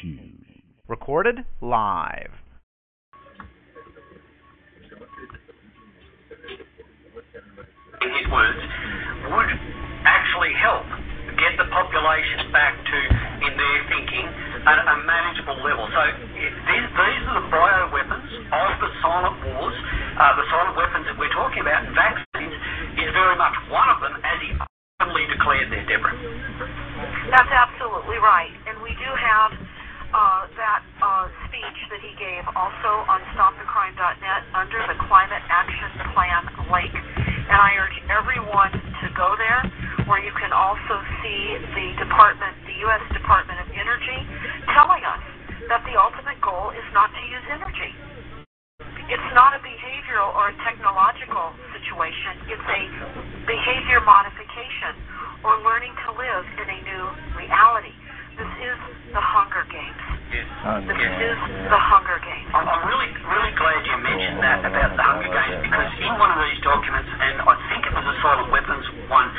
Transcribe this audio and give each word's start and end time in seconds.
shoes. 0.00 0.62
Recorded 0.88 1.44
live. 1.60 2.30
in 8.06 8.10
his 8.12 8.26
words, 8.30 8.60
would 9.32 9.50
actually 10.06 10.54
help 10.62 10.86
get 11.36 11.58
the 11.60 11.68
population 11.68 12.48
back 12.54 12.72
to, 12.72 12.98
in 13.44 13.52
their 13.58 13.78
thinking, 13.92 14.24
a, 14.24 14.72
a 14.72 14.96
manageable 15.04 15.58
level. 15.60 15.84
So 15.90 16.00
these, 16.32 16.86
these 16.86 17.22
are 17.28 17.36
the 17.42 17.48
bioweapons 17.52 18.30
of 18.52 18.70
the 18.80 18.90
silent 19.04 19.36
wars, 19.44 19.76
uh, 20.16 20.32
the 20.38 20.46
silent 20.48 20.76
weapons 20.78 21.04
that 21.10 21.16
we're 21.18 21.32
talking 21.34 21.60
about, 21.60 21.84
and 21.84 21.92
vaccines 21.92 22.54
is 22.96 23.08
very 23.12 23.36
much 23.36 23.56
one 23.68 23.88
of 23.92 24.00
them, 24.00 24.16
as 24.24 24.38
he 24.40 24.50
openly 25.02 25.28
declared 25.28 25.68
there, 25.68 25.84
Deborah. 25.84 26.16
That's 27.28 27.52
absolutely 27.52 28.16
right. 28.22 28.54
And 28.70 28.80
we 28.80 28.96
do 28.96 29.10
have 29.12 29.52
that 30.66 30.82
uh, 30.98 31.30
speech 31.46 31.78
that 31.94 32.02
he 32.02 32.10
gave 32.18 32.42
also 32.58 33.06
on 33.06 33.22
stopthecrime.net 33.38 34.42
under 34.50 34.82
the 34.90 34.98
Climate 35.06 35.46
Action 35.46 35.90
Plan 36.10 36.42
link. 36.74 36.90
And 36.90 37.54
I 37.54 37.78
urge 37.78 37.94
everyone 38.10 38.74
to 38.74 39.06
go 39.14 39.38
there, 39.38 39.62
where 40.10 40.18
you 40.18 40.34
can 40.34 40.50
also 40.50 40.98
see 41.22 41.54
the 41.70 41.86
department, 42.02 42.58
the 42.66 42.82
U.S. 42.90 43.04
Department 43.14 43.62
of 43.62 43.70
Energy, 43.78 44.18
telling 44.74 45.06
us 45.06 45.22
that 45.70 45.86
the 45.86 45.94
ultimate 45.94 46.42
goal 46.42 46.74
is 46.74 46.86
not 46.90 47.14
to 47.14 47.22
use 47.30 47.46
energy. 47.46 47.94
It's 49.06 49.30
not 49.38 49.54
a 49.54 49.62
behavioral 49.62 50.34
or 50.34 50.50
a 50.50 50.56
technological 50.66 51.54
situation. 51.78 52.42
It's 52.50 52.66
a 52.66 52.82
behavior 53.46 54.02
modification 54.02 54.98
or 55.46 55.62
learning 55.62 55.94
to 55.94 56.18
live 56.18 56.42
in 56.58 56.66
a 56.74 56.78
new 56.82 57.04
reality. 57.38 57.94
This 58.34 58.50
is 58.66 58.78
the 59.14 59.22
Hunger 59.22 59.62
Games. 59.70 60.15
Yes. 60.36 60.44
This 60.84 61.00
Yes. 61.00 61.32
is 61.32 61.38
the 61.72 61.80
Hunger 61.80 62.20
Games. 62.20 62.52
I'm, 62.52 62.68
I'm 62.68 62.84
really, 62.84 63.08
really 63.24 63.54
glad 63.56 63.80
you 63.88 63.96
mentioned 64.04 64.44
that 64.44 64.60
about 64.68 64.92
the 64.92 65.00
Hunger 65.00 65.32
Games 65.32 65.64
because 65.64 65.88
in 65.96 66.12
one 66.20 66.28
of 66.28 66.38
these 66.44 66.60
documents, 66.60 67.08
and 67.08 67.40
I 67.40 67.54
think 67.72 67.88
it 67.88 67.94
was 67.96 68.04
a 68.04 68.16
silent 68.20 68.52
weapons 68.52 68.84
one, 69.08 69.32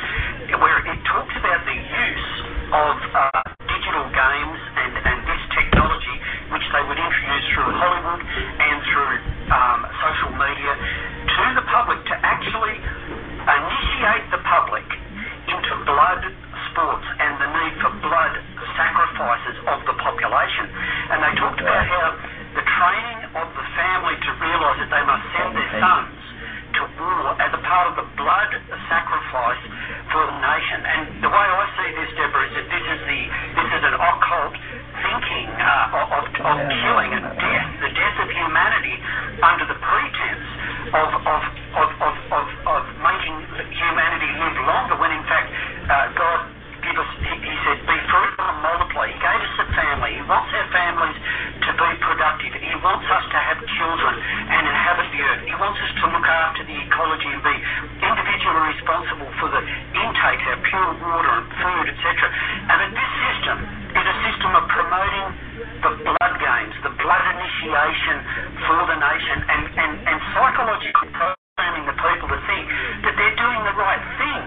where 0.58 0.82
it 0.82 0.98
talks 1.06 1.34
about 1.38 1.62
the 1.70 1.78
use 1.78 2.28
of 2.74 2.94
uh, 3.14 3.42
digital 3.70 4.10
games 4.10 4.58
and, 4.74 4.92
and 5.06 5.18
this 5.22 5.42
technology, 5.54 6.16
which 6.50 6.66
they 6.74 6.82
would 6.82 6.98
introduce 6.98 7.46
through 7.54 7.70
Hollywood 7.78 8.18
and 8.18 8.76
through 8.90 9.14
um, 9.54 9.80
social 10.02 10.32
media 10.34 10.72
to 10.74 11.44
the 11.62 11.64
public 11.70 12.02
to 12.10 12.14
actually 12.26 12.74
initiate 12.74 14.26
the 14.34 14.42
public 14.42 14.86
into 15.46 15.72
blood 15.86 16.26
sports 16.74 17.06
and 17.22 17.38
the 17.38 17.48
need 17.54 17.74
for 17.86 17.92
blood 18.02 18.34
sacrifices 18.78 19.56
of 19.66 19.78
the 19.90 19.94
population. 19.98 20.70
And 21.10 21.18
they 21.20 21.34
talked 21.36 21.58
about 21.58 21.84
how 21.84 22.06
the 22.54 22.64
training 22.64 23.20
of 23.34 23.46
the 23.52 23.66
family 23.74 24.16
to 24.16 24.30
realise 24.38 24.78
that 24.86 24.90
they 24.94 25.04
must 25.04 25.24
send 25.34 25.50
their 25.58 25.72
sons 25.82 26.18
to 26.78 26.82
war 26.94 27.34
as 27.42 27.50
a 27.50 27.62
part 27.66 27.86
of 27.90 27.94
the 27.98 28.06
blood 28.14 28.50
sacrifice 28.86 29.62
for 30.14 30.22
the 30.22 30.36
nation. 30.38 30.78
And 30.86 31.02
the 31.24 31.30
way 31.32 31.46
I 31.48 31.64
see 31.74 31.90
this, 31.96 32.10
Deborah, 32.14 32.46
is 32.46 32.54
that 32.54 32.66
this 32.70 32.84
is 32.86 33.00
the 33.02 33.20
this 33.58 33.70
is 33.72 33.82
an 33.82 33.96
occult 33.98 34.54
thinking 35.02 35.48
uh, 35.58 35.98
of, 35.98 36.24
of 36.28 36.56
killing 36.70 37.10
and 37.18 37.24
death, 37.34 37.68
the 37.82 37.92
death 37.92 38.16
of 38.22 38.28
humanity 38.30 38.96
under 39.42 39.64
the 39.66 39.78
pretense 39.78 40.48
of 40.92 41.08
of, 41.18 41.42
of, 41.78 41.88
of, 41.98 42.14
of, 42.32 42.46
of 42.68 42.82
making 43.02 43.36
humanity 43.74 44.30
live 44.38 44.58
longer 44.64 44.96
when 45.02 45.12
in 45.12 45.24
fact 45.26 45.48
uh, 45.88 46.08
God 46.14 46.40
give 46.84 46.96
us 46.96 47.10
he, 47.20 47.32
he 47.42 47.56
said 48.08 48.32
be 48.40 48.48
multiply. 48.64 49.06
He 49.12 49.18
gave 49.20 49.40
us 49.44 49.54
a 49.60 49.66
family. 49.76 50.16
He 50.16 50.24
wants 50.24 50.48
our 50.56 50.68
families 50.72 51.18
to 51.68 51.70
be 51.76 51.90
productive. 52.00 52.52
He 52.56 52.76
wants 52.80 53.04
us 53.04 53.24
to 53.28 53.38
have 53.38 53.58
children 53.76 54.14
and 54.16 54.62
inhabit 54.64 55.08
the 55.12 55.20
earth. 55.20 55.42
He 55.44 55.56
wants 55.60 55.78
us 55.84 55.92
to 56.00 56.04
look 56.08 56.24
after 56.24 56.62
the 56.64 56.76
ecology 56.88 57.28
and 57.28 57.42
be 57.44 57.56
individually 58.00 58.62
responsible 58.72 59.30
for 59.38 59.48
the 59.52 59.62
intakes, 59.92 60.44
our 60.48 60.60
pure 60.64 60.90
water 61.04 61.32
and 61.36 61.48
food, 61.60 61.84
etc. 61.92 62.08
And 62.72 62.76
that 62.80 62.92
this 62.96 63.12
system 63.28 63.56
is 63.92 64.04
a 64.08 64.16
system 64.24 64.50
of 64.56 64.64
promoting 64.72 65.26
the 65.84 65.92
blood 66.02 66.34
games, 66.40 66.74
the 66.82 66.94
blood 66.98 67.24
initiation 67.36 68.16
for 68.66 68.80
the 68.88 68.96
nation, 68.98 69.36
and, 69.52 69.62
and, 69.78 69.92
and 70.08 70.18
psychologically 70.34 71.10
programming 71.12 71.84
the 71.86 71.96
people 72.00 72.28
to 72.32 72.40
think 72.48 72.64
that 73.04 73.14
they're 73.14 73.38
doing 73.38 73.60
the 73.68 73.76
right 73.76 74.04
thing 74.16 74.37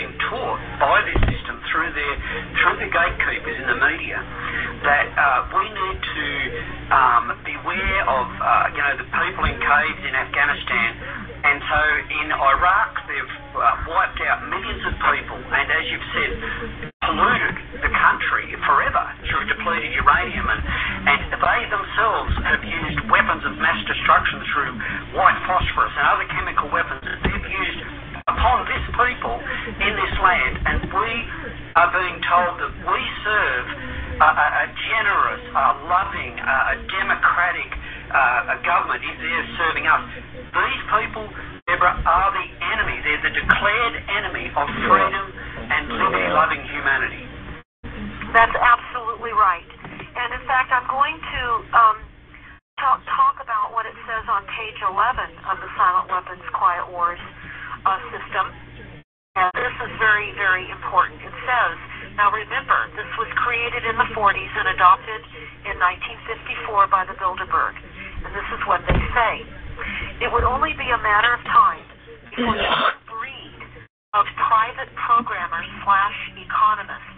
being 0.00 0.16
taught 0.32 0.56
by 0.80 1.04
this 1.04 1.20
system 1.28 1.60
through 1.68 1.92
their 1.92 2.16
through 2.56 2.76
the 2.80 2.88
gatekeepers 2.88 3.56
in 3.60 3.66
the 3.68 3.76
media 3.84 4.16
that 4.80 5.12
uh, 5.12 5.44
we 5.52 5.68
need 5.68 5.98
to 6.00 6.28
um, 6.88 7.24
beware 7.44 8.00
of, 8.08 8.26
uh, 8.40 8.72
you 8.72 8.80
know, 8.80 8.96
the 8.96 9.04
people 9.12 9.44
in 9.44 9.60
caves 9.60 10.02
in 10.08 10.16
Afghanistan. 10.16 10.90
And 11.44 11.60
so 11.68 11.80
in 12.16 12.32
Iraq, 12.32 12.96
they've 13.04 13.34
uh, 13.60 13.92
wiped 13.92 14.24
out 14.24 14.48
millions 14.48 14.80
of 14.88 14.96
people, 15.04 15.36
and 15.36 15.68
as 15.68 15.84
you've 15.92 16.08
said, 16.16 16.32
polluted 17.04 17.56
the 17.84 17.92
country 17.92 18.56
forever 18.64 19.04
through 19.28 19.52
depleted 19.52 19.92
uranium. 20.00 20.48
And, 20.48 20.64
and 21.12 21.20
they 21.28 21.60
themselves 21.68 22.32
have 22.48 22.64
used 22.64 23.04
weapons 23.12 23.44
of 23.44 23.52
mass 23.60 23.84
destruction 23.84 24.40
through 24.48 24.72
white 25.12 25.36
phosphorus 25.44 25.92
and 25.92 26.08
other 26.08 26.28
chemical 26.32 26.72
weapons 26.72 27.04
they've 27.04 27.48
used 27.52 27.99
upon 28.30 28.66
this 28.70 28.84
people 28.94 29.36
in 29.82 29.92
this 29.98 30.14
land. 30.22 30.54
And 30.66 30.78
we 30.90 31.10
are 31.74 31.90
being 31.90 32.18
told 32.22 32.54
that 32.62 32.72
we 32.86 33.00
serve 33.26 33.66
a, 34.20 34.30
a 34.30 34.66
generous, 34.90 35.42
a 35.50 35.66
loving, 35.88 36.32
a 36.38 36.76
democratic 36.86 37.70
uh, 38.10 38.58
government 38.66 39.00
is 39.06 39.16
there 39.22 39.46
serving 39.56 39.86
us. 39.86 40.02
These 40.50 40.82
people, 40.90 41.24
Deborah, 41.70 41.94
are 42.02 42.30
the 42.34 42.46
enemy. 42.74 42.96
They're 43.06 43.22
the 43.22 43.34
declared 43.34 43.96
enemy 44.10 44.50
of 44.50 44.66
freedom 44.90 45.26
and 45.70 45.82
liberty-loving 45.94 46.62
humanity. 46.74 47.24
That's 48.34 48.54
absolutely 48.54 49.30
right. 49.34 49.66
And 49.94 50.34
in 50.34 50.42
fact, 50.44 50.74
I'm 50.74 50.86
going 50.90 51.16
to 51.16 51.42
um, 51.70 51.96
talk, 52.82 52.98
talk 53.14 53.38
about 53.38 53.72
what 53.72 53.86
it 53.86 53.94
says 54.04 54.26
on 54.26 54.42
page 54.50 54.78
11 54.82 54.90
of 55.46 55.56
the 55.62 55.70
Silent 55.78 56.10
Weapons 56.10 56.44
Quiet 56.50 56.90
Wars 56.90 57.22
uh, 57.84 58.00
system. 58.12 58.46
And 59.38 59.48
this 59.54 59.76
is 59.86 59.92
very, 60.02 60.34
very 60.34 60.66
important. 60.68 61.22
It 61.22 61.36
says, 61.46 61.76
now 62.18 62.34
remember, 62.34 62.90
this 62.98 63.08
was 63.14 63.30
created 63.38 63.86
in 63.86 63.94
the 63.94 64.08
40s 64.12 64.52
and 64.58 64.74
adopted 64.74 65.22
in 65.70 65.78
1954 65.78 66.90
by 66.90 67.06
the 67.06 67.14
Bilderberg. 67.16 67.78
And 68.26 68.30
this 68.34 68.48
is 68.52 68.60
what 68.66 68.82
they 68.90 68.98
say. 69.14 69.34
It 70.20 70.28
would 70.28 70.44
only 70.44 70.74
be 70.76 70.84
a 70.90 71.00
matter 71.00 71.32
of 71.32 71.40
time 71.48 71.86
before 72.28 72.58
this 72.58 72.76
breed 73.08 73.60
of 74.12 74.26
private 74.36 74.90
programmers 74.98 75.68
slash 75.86 76.18
economists 76.36 77.16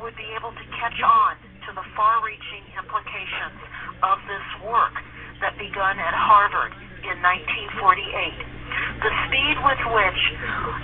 would 0.00 0.14
be 0.14 0.30
able 0.38 0.54
to 0.54 0.64
catch 0.78 0.96
on 1.02 1.34
to 1.66 1.74
the 1.74 1.84
far-reaching 1.98 2.64
implications 2.78 3.60
of 4.06 4.22
this 4.30 4.46
work 4.64 4.94
that 5.42 5.58
begun 5.58 5.98
at 5.98 6.14
Harvard 6.14 6.72
in 7.02 7.18
1948. 7.18 8.57
The 9.02 9.12
speed 9.26 9.56
with 9.62 9.82
which 9.94 10.22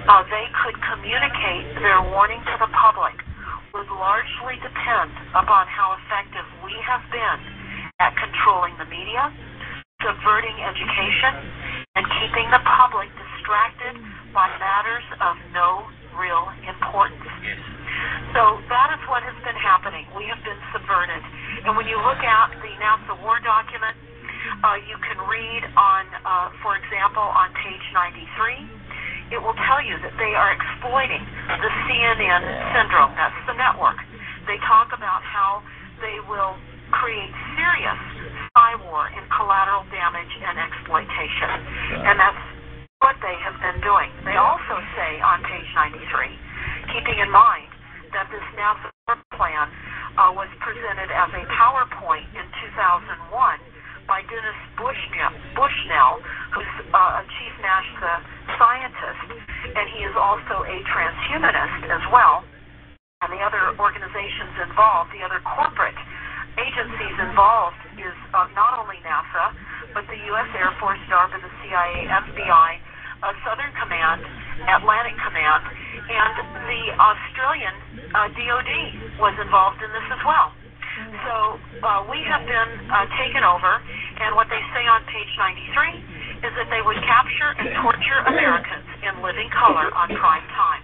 uh, 0.06 0.22
they 0.30 0.46
could 0.62 0.76
communicate 0.82 1.66
their 1.82 2.00
warning 2.14 2.40
to 2.42 2.54
the 2.62 2.70
public 2.70 3.16
would 3.74 3.90
largely 3.90 4.54
depend 4.62 5.10
upon 5.34 5.66
how 5.66 5.98
effective 5.98 6.46
we 6.62 6.74
have 6.86 7.02
been 7.10 7.38
at 7.98 8.14
controlling 8.14 8.74
the 8.78 8.86
media, 8.86 9.34
subverting 9.98 10.54
education, 10.62 11.32
and 11.98 12.06
keeping 12.22 12.46
the 12.54 12.62
public 12.62 13.10
distracted 13.18 13.98
by 14.30 14.46
matters 14.62 15.06
of 15.22 15.34
no 15.50 15.86
real 16.18 16.50
importance. 16.66 17.22
So 18.34 18.58
that 18.70 18.94
is 18.94 19.02
what 19.06 19.22
has 19.22 19.38
been 19.46 19.58
happening. 19.58 20.06
We 20.14 20.26
have 20.30 20.42
been 20.42 20.58
subverted. 20.74 21.22
And 21.66 21.78
when 21.78 21.86
you 21.86 21.98
look 22.02 22.18
at 22.18 22.50
the 22.58 22.72
NASA 22.78 23.14
war 23.22 23.38
document, 23.42 23.94
uh, 24.64 24.80
you 24.88 24.96
can 25.04 25.20
read 25.28 25.62
on, 25.76 26.08
uh, 26.24 26.48
for 26.64 26.72
example, 26.80 27.20
on 27.20 27.52
page 27.52 27.84
93, 27.92 29.36
it 29.36 29.40
will 29.40 29.56
tell 29.68 29.84
you 29.84 30.00
that 30.00 30.16
they 30.16 30.32
are 30.32 30.56
exploiting 30.56 31.20
the 31.60 31.70
CNN 31.84 32.42
syndrome. 32.72 33.12
That's 33.12 33.36
the 33.44 33.56
network. 33.60 34.00
They 34.48 34.56
talk 34.64 34.96
about 34.96 35.20
how 35.20 35.60
they 36.00 36.16
will 36.24 36.56
create 36.96 37.32
serious 37.60 38.00
spy 38.48 38.72
war 38.88 39.12
and 39.12 39.24
collateral 39.36 39.84
damage 39.92 40.32
and 40.40 40.56
exploitation. 40.56 41.52
And 42.08 42.16
that's 42.16 42.44
what 43.04 43.20
they 43.20 43.36
have 43.44 43.60
been 43.60 43.84
doing. 43.84 44.08
They 44.24 44.40
also 44.40 44.80
say 44.96 45.20
on 45.20 45.44
page 45.44 45.68
93, 45.76 46.88
keeping 46.88 47.20
in 47.20 47.28
mind 47.28 47.68
that 48.16 48.32
this 48.32 48.44
NASA 48.56 48.88
plan 49.36 49.68
uh, 50.16 50.32
was 50.32 50.48
presented 50.64 51.12
as 51.12 51.28
a 51.36 51.44
PowerPoint 51.52 52.24
in 52.32 52.46
2001 52.72 53.73
by 54.06 54.20
Dennis 54.28 54.58
Bushnell, 54.76 55.32
Bushnell 55.56 56.20
who's 56.52 56.74
uh, 56.92 57.20
a 57.20 57.24
chief 57.24 57.54
NASA 57.60 58.12
scientist, 58.56 59.26
and 59.74 59.84
he 59.96 60.04
is 60.04 60.14
also 60.14 60.64
a 60.64 60.76
transhumanist 60.88 61.88
as 61.88 62.04
well. 62.12 62.44
And 63.24 63.32
the 63.32 63.40
other 63.40 63.72
organizations 63.80 64.52
involved, 64.60 65.10
the 65.16 65.24
other 65.24 65.40
corporate 65.42 65.96
agencies 66.60 67.16
involved, 67.18 67.80
is 67.96 68.14
uh, 68.36 68.46
not 68.52 68.76
only 68.78 69.00
NASA, 69.00 69.56
but 69.96 70.04
the 70.12 70.20
U.S. 70.34 70.50
Air 70.52 70.72
Force, 70.76 71.00
DARPA, 71.08 71.40
the 71.40 71.52
CIA, 71.64 72.04
FBI, 72.04 72.70
uh, 73.24 73.32
Southern 73.40 73.72
Command, 73.80 74.20
Atlantic 74.68 75.16
Command, 75.24 75.64
and 76.04 76.34
the 76.68 76.82
Australian 77.00 77.74
uh, 78.12 78.28
DoD 78.36 78.72
was 79.16 79.34
involved 79.40 79.80
in 79.80 79.88
this 79.96 80.06
as 80.12 80.20
well. 80.28 80.52
So 80.94 81.58
uh, 81.82 82.06
we 82.06 82.22
have 82.22 82.46
been 82.46 82.70
uh, 82.86 83.06
taken 83.18 83.42
over, 83.42 83.82
and 84.22 84.38
what 84.38 84.46
they 84.46 84.62
say 84.70 84.86
on 84.86 85.02
page 85.10 85.32
93 85.34 86.46
is 86.46 86.52
that 86.54 86.68
they 86.70 86.82
would 86.86 86.98
capture 87.02 87.50
and 87.58 87.74
torture 87.82 88.20
Americans 88.30 88.86
in 89.02 89.18
living 89.18 89.50
color 89.50 89.90
on 89.90 90.06
prime 90.14 90.46
time. 90.54 90.82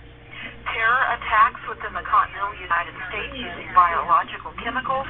Terror 0.74 1.04
attacks 1.14 1.62
within 1.70 1.94
the 1.94 2.04
continental 2.06 2.54
United 2.58 2.94
States 3.10 3.34
using 3.38 3.70
biological 3.74 4.50
chemicals. 4.62 5.06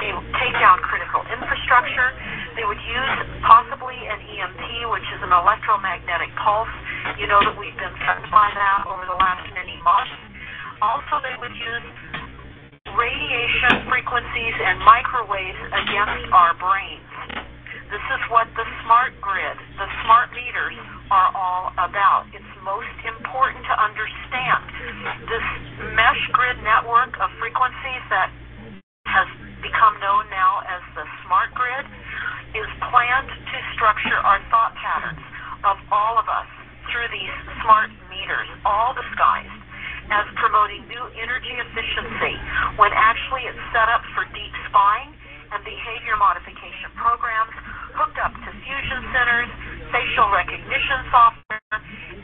They 0.00 0.12
would 0.12 0.28
take 0.40 0.54
down 0.60 0.80
critical 0.84 1.24
infrastructure. 1.28 2.12
They 2.56 2.64
would 2.68 2.80
use 2.84 3.14
possibly 3.44 3.96
an 3.96 4.20
EMP, 4.22 4.64
which 4.92 5.08
is 5.12 5.20
an 5.24 5.32
electromagnetic 5.32 6.32
pulse. 6.40 6.72
You 7.20 7.28
know 7.28 7.40
that 7.42 7.56
we've 7.56 7.76
been 7.76 7.92
threatened 8.00 8.28
by 8.32 8.48
that 8.54 8.84
over 8.88 9.04
the 9.08 9.18
last 9.18 9.44
many 9.56 9.76
months. 9.82 10.14
Also, 10.80 11.20
they 11.24 11.36
would 11.40 11.52
use 11.52 11.86
radiation 12.94 13.90
frequencies 13.90 14.56
and 14.60 14.78
microwaves 14.86 15.60
against 15.72 16.30
our 16.30 16.54
brains. 16.56 17.10
This 17.90 18.06
is 18.16 18.22
what 18.30 18.48
the 18.54 18.66
smart 18.86 19.12
grid, 19.20 19.56
the 19.76 19.88
smart 20.06 20.30
meters 20.32 20.78
are 21.10 21.30
all 21.34 21.70
about. 21.78 22.26
It's 22.32 22.54
most 22.62 22.90
important 23.04 23.62
to 23.66 23.74
understand 23.76 24.60
this 25.28 25.46
mesh 25.94 26.22
grid 26.32 26.58
network 26.64 27.18
of 27.20 27.28
frequencies 27.38 28.02
that 28.10 28.30
has 29.10 29.28
become 29.60 29.94
known 30.00 30.26
now 30.30 30.64
as 30.64 30.82
the 30.94 31.06
smart 31.26 31.54
grid 31.54 31.84
is 32.54 32.68
planned 32.90 33.30
to 33.30 33.56
structure 33.76 34.18
our 34.22 34.40
thought 34.50 34.74
patterns 34.78 35.22
of 35.66 35.76
all 35.92 36.18
of 36.18 36.26
us 36.30 36.48
through 36.90 37.08
these 37.10 37.34
smart 37.62 37.90
meters, 38.10 38.48
all 38.64 38.94
disguised 38.94 39.63
as 40.10 40.26
promoting 40.36 40.84
new 40.88 41.04
energy 41.16 41.54
efficiency 41.56 42.34
when 42.76 42.92
actually 42.92 43.46
it's 43.48 43.64
set 43.72 43.88
up 43.88 44.04
for 44.12 44.24
deep 44.36 44.54
spying 44.68 45.12
and 45.54 45.60
behavior 45.64 46.16
modification 46.18 46.90
programs 46.98 47.54
hooked 47.94 48.18
up 48.18 48.34
to 48.34 48.50
fusion 48.66 49.00
centers, 49.14 49.50
facial 49.94 50.26
recognition 50.34 50.98
software, 51.14 51.62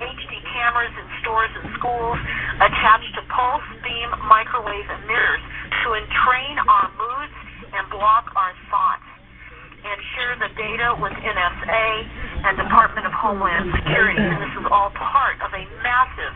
HD 0.03 0.33
cameras 0.51 0.91
in 0.99 1.07
stores 1.23 1.53
and 1.63 1.71
schools, 1.79 2.19
attached 2.59 3.13
to 3.15 3.23
pulse 3.31 3.69
beam 3.87 4.11
microwave 4.27 4.89
emitters 4.91 5.43
to 5.87 5.95
entrain 5.95 6.59
our 6.67 6.91
moods 6.99 7.37
and 7.71 7.87
block 7.95 8.27
our 8.35 8.53
thoughts 8.67 9.07
and 9.81 9.97
share 10.13 10.35
the 10.37 10.51
data 10.61 10.93
with 11.01 11.15
NSA 11.15 11.87
and 12.45 12.53
Department 12.59 13.07
of 13.07 13.15
Homeland 13.17 13.73
Security. 13.81 14.21
And 14.21 14.43
this 14.43 14.55
is 14.61 14.67
all 14.69 14.93
part 14.93 15.41
of 15.41 15.55
a 15.57 15.65
massive 15.81 16.35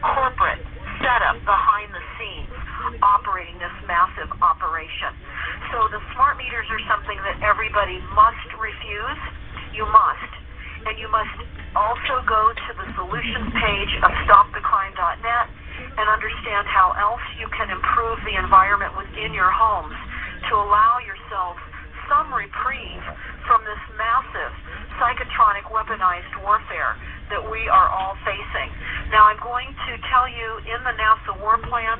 corporate 0.00 0.64
setup 1.00 1.38
behind 1.44 1.92
the 1.92 2.04
scenes 2.16 2.52
operating 3.02 3.56
this 3.58 3.74
massive 3.88 4.30
operation. 4.40 5.12
So 5.72 5.88
the 5.90 6.00
smart 6.14 6.38
meters 6.38 6.66
are 6.70 6.82
something 6.86 7.18
that 7.26 7.42
everybody 7.42 7.98
must 8.14 8.46
refuse. 8.56 9.20
You 9.74 9.84
must. 9.88 10.32
And 10.86 10.94
you 10.96 11.10
must 11.10 11.34
also 11.74 12.22
go 12.24 12.54
to 12.54 12.70
the 12.78 12.86
solutions 12.94 13.50
page 13.58 13.92
of 14.00 14.10
stopthecrime.net 14.24 15.46
and 15.98 16.06
understand 16.08 16.64
how 16.70 16.94
else 16.96 17.24
you 17.36 17.48
can 17.52 17.68
improve 17.68 18.22
the 18.24 18.38
environment 18.38 18.96
within 18.96 19.34
your 19.34 19.50
homes 19.50 19.96
to 20.48 20.52
allow 20.56 21.02
yourselves 21.04 21.60
some 22.06 22.30
reprieve 22.30 23.04
from 23.50 23.60
this 23.66 23.82
massive 23.98 24.52
psychotronic 24.96 25.66
weaponized 25.68 26.30
warfare 26.40 26.94
that 27.30 27.42
we 27.42 27.66
are 27.68 27.88
all 27.90 28.14
facing. 28.22 28.70
Now, 29.10 29.30
I'm 29.30 29.40
going 29.42 29.70
to 29.70 29.92
tell 30.10 30.26
you 30.26 30.48
in 30.66 30.80
the 30.86 30.94
NASA 30.94 31.32
war 31.42 31.58
plan 31.66 31.98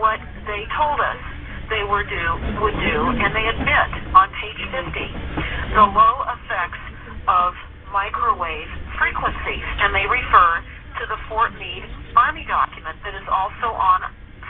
what 0.00 0.20
they 0.44 0.64
told 0.76 1.00
us 1.00 1.20
they 1.68 1.82
were 1.82 2.06
do, 2.06 2.26
would 2.62 2.78
do, 2.78 2.98
and 3.18 3.34
they 3.34 3.46
admit 3.50 3.90
on 4.14 4.30
page 4.38 4.62
50 4.70 4.86
the 5.74 5.86
low 5.92 6.16
effects 6.30 6.82
of 7.26 7.52
microwave 7.90 8.70
frequencies, 8.98 9.66
and 9.82 9.90
they 9.92 10.06
refer 10.06 10.62
to 11.00 11.04
the 11.10 11.18
Fort 11.28 11.52
Meade 11.58 11.84
Army 12.16 12.46
document 12.48 12.96
that 13.04 13.12
is 13.12 13.26
also 13.28 13.74
on 13.74 14.00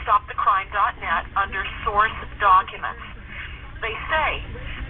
stopthecrime.net 0.05 1.25
under 1.35 1.67
source 1.83 2.15
documents. 2.39 3.03
they 3.83 3.93
say 4.07 4.31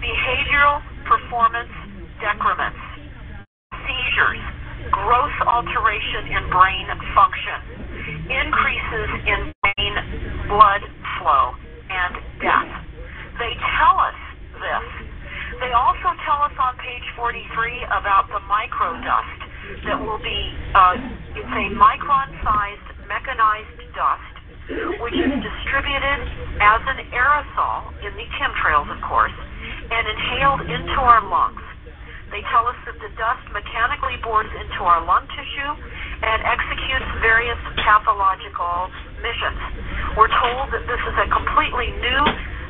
behavioral 0.05 0.83
performance 1.09 1.73
decrements, 2.21 2.81
seizures, 3.87 4.43
gross 4.91 5.35
alteration 5.47 6.31
in 6.31 6.43
brain 6.51 6.87
function, 7.15 7.59
increases 8.31 9.09
in 9.27 9.41
brain 9.63 9.95
blood 10.49 10.83
flow, 11.19 11.55
and 11.91 12.13
death. 12.43 12.73
They 13.39 13.53
tell 13.79 13.97
us 14.01 14.19
this. 14.57 14.87
They 15.61 15.73
also 15.73 16.13
tell 16.27 16.41
us 16.45 16.55
on 16.59 16.77
page 16.77 17.07
43 17.17 17.97
about 17.97 18.29
the 18.29 18.43
microdust 18.45 19.41
that 19.89 19.99
will 19.99 20.21
be, 20.21 20.41
uh, 20.75 20.95
it's 21.35 21.49
a 21.49 21.67
micron-sized 21.75 22.87
mechanized 23.09 23.79
dust 23.95 24.37
which 24.99 25.15
is 25.15 25.31
distributed 25.31 26.19
as 26.59 26.83
an 26.91 26.99
aerosol 27.15 27.95
in 28.03 28.11
the 28.19 28.27
chemtrails, 28.35 28.91
of 28.91 28.99
course, 29.07 29.35
and 29.91 30.03
inhaled 30.11 30.63
into 30.67 30.99
our 30.99 31.23
lungs. 31.23 31.66
They 32.31 32.43
tell 32.51 32.67
us 32.67 32.79
that 32.85 32.99
the 32.99 33.11
dust 33.15 33.45
mechanically 33.55 34.19
bores 34.23 34.51
into 34.59 34.81
our 34.83 35.03
lung 35.07 35.25
tissue 35.31 35.73
and 36.27 36.39
executes 36.43 37.07
various 37.23 37.59
pathological 37.83 38.91
missions. 39.23 39.61
We're 40.19 40.33
told 40.33 40.75
that 40.75 40.85
this 40.91 41.03
is 41.07 41.17
a 41.17 41.29
completely 41.31 41.95
new 42.03 42.23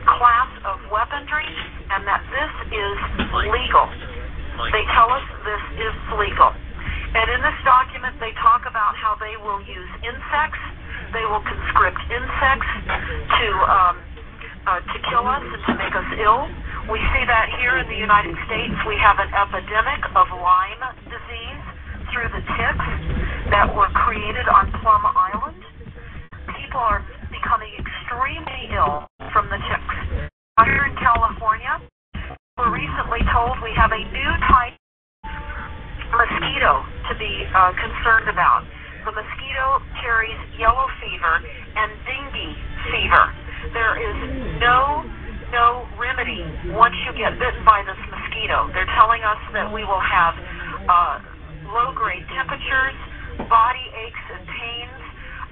class 0.07 0.51
of 0.69 0.77
weaponry 0.93 1.49
and 1.93 2.05
that 2.05 2.23
this 2.29 2.53
is 2.71 2.97
legal. 3.49 3.87
They 4.73 4.85
tell 4.93 5.09
us 5.13 5.25
this 5.45 5.65
is 5.81 5.95
legal. 6.21 6.53
And 7.17 7.27
in 7.33 7.41
this 7.41 7.59
document, 7.65 8.21
they 8.21 8.37
talk 8.45 8.69
about 8.69 8.93
how 8.97 9.17
they 9.17 9.41
will 9.41 9.63
use 9.65 9.91
insects 10.05 10.61
they 11.13 11.25
will 11.27 11.43
conscript 11.45 12.01
insects 12.11 12.71
to 12.87 13.49
um, 13.71 13.95
uh, 14.67 14.81
to 14.83 14.97
kill 15.07 15.27
us 15.27 15.45
and 15.45 15.63
to 15.71 15.73
make 15.79 15.95
us 15.95 16.09
ill. 16.19 16.51
We 16.87 17.03
see 17.11 17.27
that 17.27 17.51
here 17.59 17.83
in 17.83 17.91
the 17.91 17.99
United 17.99 18.39
States. 18.47 18.71
We 18.87 18.95
have 19.03 19.19
an 19.19 19.27
epidemic 19.35 20.07
of 20.15 20.31
Lyme 20.31 20.87
disease 21.11 21.65
through 22.15 22.31
the 22.31 22.39
ticks 22.47 22.89
that 23.51 23.67
were 23.75 23.91
created 24.07 24.47
on 24.47 24.71
Plum 24.79 25.03
Island. 25.03 25.59
People 26.55 26.79
are 26.79 27.03
becoming 27.35 27.75
extremely 27.75 28.71
ill 28.71 29.03
from 29.35 29.51
the 29.51 29.59
ticks. 29.67 30.31
Here 30.63 30.87
in 30.87 30.95
California, 31.03 31.83
we're 32.55 32.71
recently 32.71 33.27
told 33.35 33.59
we 33.67 33.75
have 33.75 33.91
a 33.91 34.03
new 34.07 34.33
type 34.47 34.79
of 35.27 36.23
mosquito 36.23 36.87
to 37.11 37.13
be 37.19 37.51
uh, 37.51 37.75
concerned 37.83 38.31
about 38.31 38.63
the 39.03 39.11
mosquito 39.11 39.83
carries 39.99 40.39
yellow 40.55 40.87
fever 41.03 41.43
and 41.43 41.91
dengue 42.07 42.55
fever. 42.95 43.25
There 43.75 43.99
is 43.99 44.19
no 44.63 45.03
no 45.53 45.87
remedy 45.99 46.43
once 46.75 46.95
you 47.07 47.13
get 47.15 47.39
bitten 47.39 47.63
by 47.65 47.83
this 47.87 47.99
mosquito. 48.11 48.71
They're 48.73 48.91
telling 48.99 49.23
us 49.23 49.41
that 49.53 49.69
we 49.71 49.85
will 49.85 50.03
have 50.03 50.35
uh, 50.89 51.15
low 51.71 51.93
grade 51.95 52.25
temperatures, 52.35 52.97
body 53.51 53.87
aches 54.07 54.25
and 54.35 54.43
pains. 54.47 55.01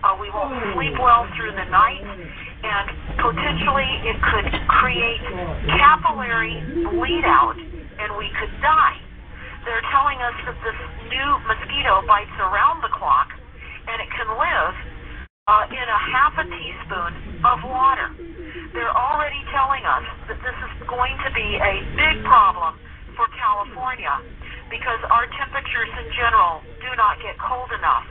Uh, 0.05 0.17
we 0.21 0.29
won't 0.29 0.53
sleep 0.77 0.95
well 1.01 1.25
through 1.33 1.57
the 1.57 1.69
night, 1.73 2.05
and 2.05 2.87
potentially 3.17 3.89
it 4.05 4.19
could 4.21 4.49
create 4.83 5.25
capillary 5.81 6.61
bleed 6.93 7.25
out, 7.25 7.57
and 7.57 8.09
we 8.21 8.29
could 8.37 8.53
die. 8.61 9.01
They're 9.65 9.87
telling 9.89 10.21
us 10.21 10.37
that 10.45 10.59
this 10.61 10.79
new 11.09 11.31
mosquito 11.49 12.05
bites 12.05 12.37
around 12.37 12.85
the 12.85 12.93
clock 12.93 13.33
and 13.89 14.01
it 14.01 14.11
can 14.13 14.29
live 14.37 14.75
uh, 15.49 15.65
in 15.69 15.87
a 15.89 16.01
half 16.13 16.33
a 16.41 16.45
teaspoon 16.49 17.13
of 17.45 17.59
water. 17.69 18.09
They're 18.75 18.93
already 18.93 19.39
telling 19.55 19.87
us 19.87 20.05
that 20.29 20.39
this 20.43 20.59
is 20.59 20.73
going 20.91 21.15
to 21.23 21.31
be 21.31 21.49
a 21.63 21.75
big 21.95 22.27
problem 22.27 22.75
for 23.15 23.31
California 23.39 24.19
because 24.67 24.99
our 25.15 25.31
temperatures 25.39 25.91
in 25.95 26.11
general 26.19 26.59
do 26.83 26.91
not 26.99 27.23
get 27.23 27.39
cold 27.39 27.71
enough, 27.71 28.05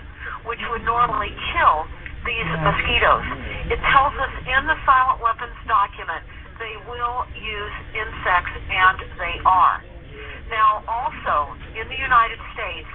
which 0.48 0.64
would 0.72 0.88
normally 0.88 1.36
kill 1.52 1.84
these 2.24 2.50
mosquitoes. 2.64 3.28
It 3.68 3.80
tells 3.92 4.16
us 4.16 4.34
in 4.48 4.64
the 4.64 4.80
silent 4.88 5.20
weapons 5.20 5.60
document 5.68 6.24
they 6.64 6.80
will 6.88 7.28
use 7.36 7.76
insects, 7.92 8.56
and 8.56 8.98
they 9.20 9.36
are. 9.44 9.84
Now, 10.48 10.86
also, 10.86 11.52
in 11.76 11.86
the 11.90 12.00
United 12.00 12.40
States, 12.54 12.92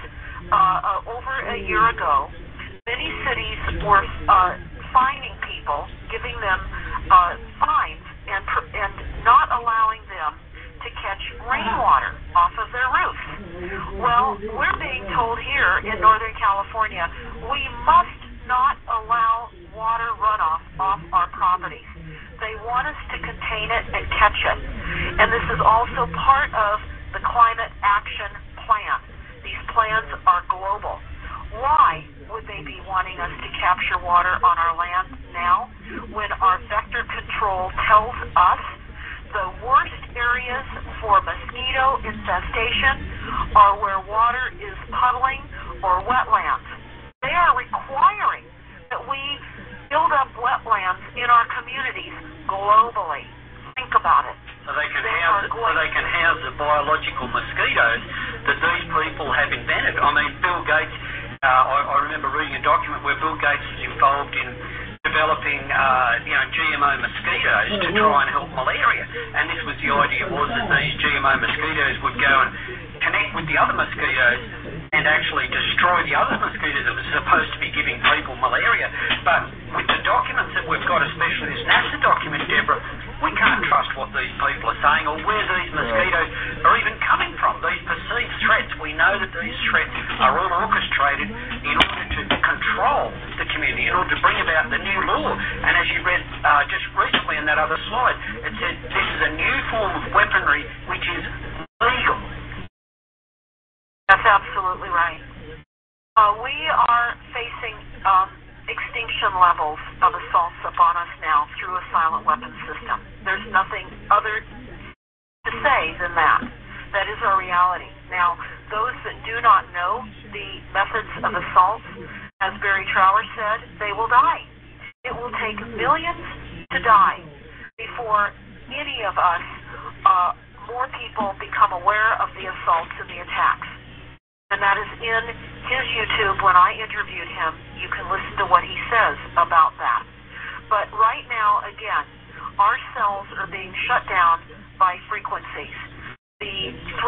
uh, 0.49 0.55
uh, 0.55 1.13
over 1.13 1.33
a 1.53 1.59
year 1.59 1.83
ago, 1.91 2.31
many 2.87 3.09
cities 3.27 3.59
were 3.83 4.01
uh, 4.25 4.57
fining 4.95 5.35
people, 5.45 5.85
giving 6.09 6.33
them 6.39 6.59
uh, 7.11 7.35
fines, 7.59 8.05
and 8.31 8.43
and 8.73 8.93
not 9.27 9.51
allowing 9.51 10.01
them 10.07 10.31
to 10.81 10.89
catch 11.03 11.23
rainwater 11.43 12.15
off 12.33 12.55
of 12.55 12.71
their 12.71 12.89
roofs. 12.89 13.27
Well, 13.99 14.39
we're 14.39 14.79
being 14.79 15.03
told 15.11 15.43
here 15.43 15.83
in 15.83 15.99
Northern 15.99 16.31
California 16.39 17.03
we 17.51 17.59
must 17.83 18.19
not 18.47 18.79
allow 18.87 19.51
water 19.75 20.15
runoff 20.15 20.63
off 20.79 21.03
our 21.11 21.27
properties. 21.35 21.83
They 22.39 22.55
want 22.63 22.87
us 22.87 22.95
to 23.11 23.17
contain 23.19 23.67
it 23.67 23.83
and 23.91 24.07
catch 24.15 24.39
it. 24.39 24.59
And 25.19 25.27
this 25.35 25.43
is 25.51 25.59
also 25.59 26.07
part 26.15 26.47
of 26.55 26.79
the 27.11 27.19
climate 27.27 27.75
action 27.83 28.31
plan. 28.63 29.03
These 29.43 29.59
plans 29.75 30.07
are 30.23 30.47
global. 30.47 30.95
Why 31.59 31.99
would 32.31 32.47
they 32.47 32.63
be 32.63 32.79
wanting 32.87 33.19
us 33.19 33.35
to 33.35 33.49
capture 33.59 33.99
water 33.99 34.39
on 34.39 34.55
our 34.55 34.79
land 34.79 35.11
now 35.35 35.67
when 36.15 36.31
our 36.39 36.55
vector 36.71 37.03
control 37.03 37.67
tells 37.83 38.15
us 38.15 38.63
the 39.33 39.45
worst 39.61 40.01
areas 40.17 40.65
for 41.01 41.21
mosquito 41.21 42.01
infestation 42.01 42.97
are 43.59 43.77
where 43.81 43.98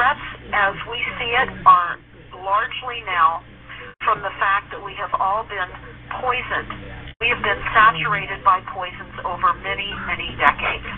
threats 0.01 0.25
as 0.49 0.73
we 0.89 0.97
see 1.21 1.29
it 1.29 1.49
are 1.61 2.01
largely 2.41 3.05
now 3.05 3.45
from 4.01 4.17
the 4.25 4.33
fact 4.41 4.73
that 4.73 4.81
we 4.81 4.97
have 4.97 5.13
all 5.21 5.45
been 5.45 5.69
poisoned 6.17 6.73
We 7.21 7.29
have 7.29 7.45
been 7.45 7.61
saturated 7.69 8.41
by 8.41 8.65
poisons 8.73 9.13
over 9.21 9.53
many, 9.61 9.85
many 10.09 10.33
decades. 10.41 10.89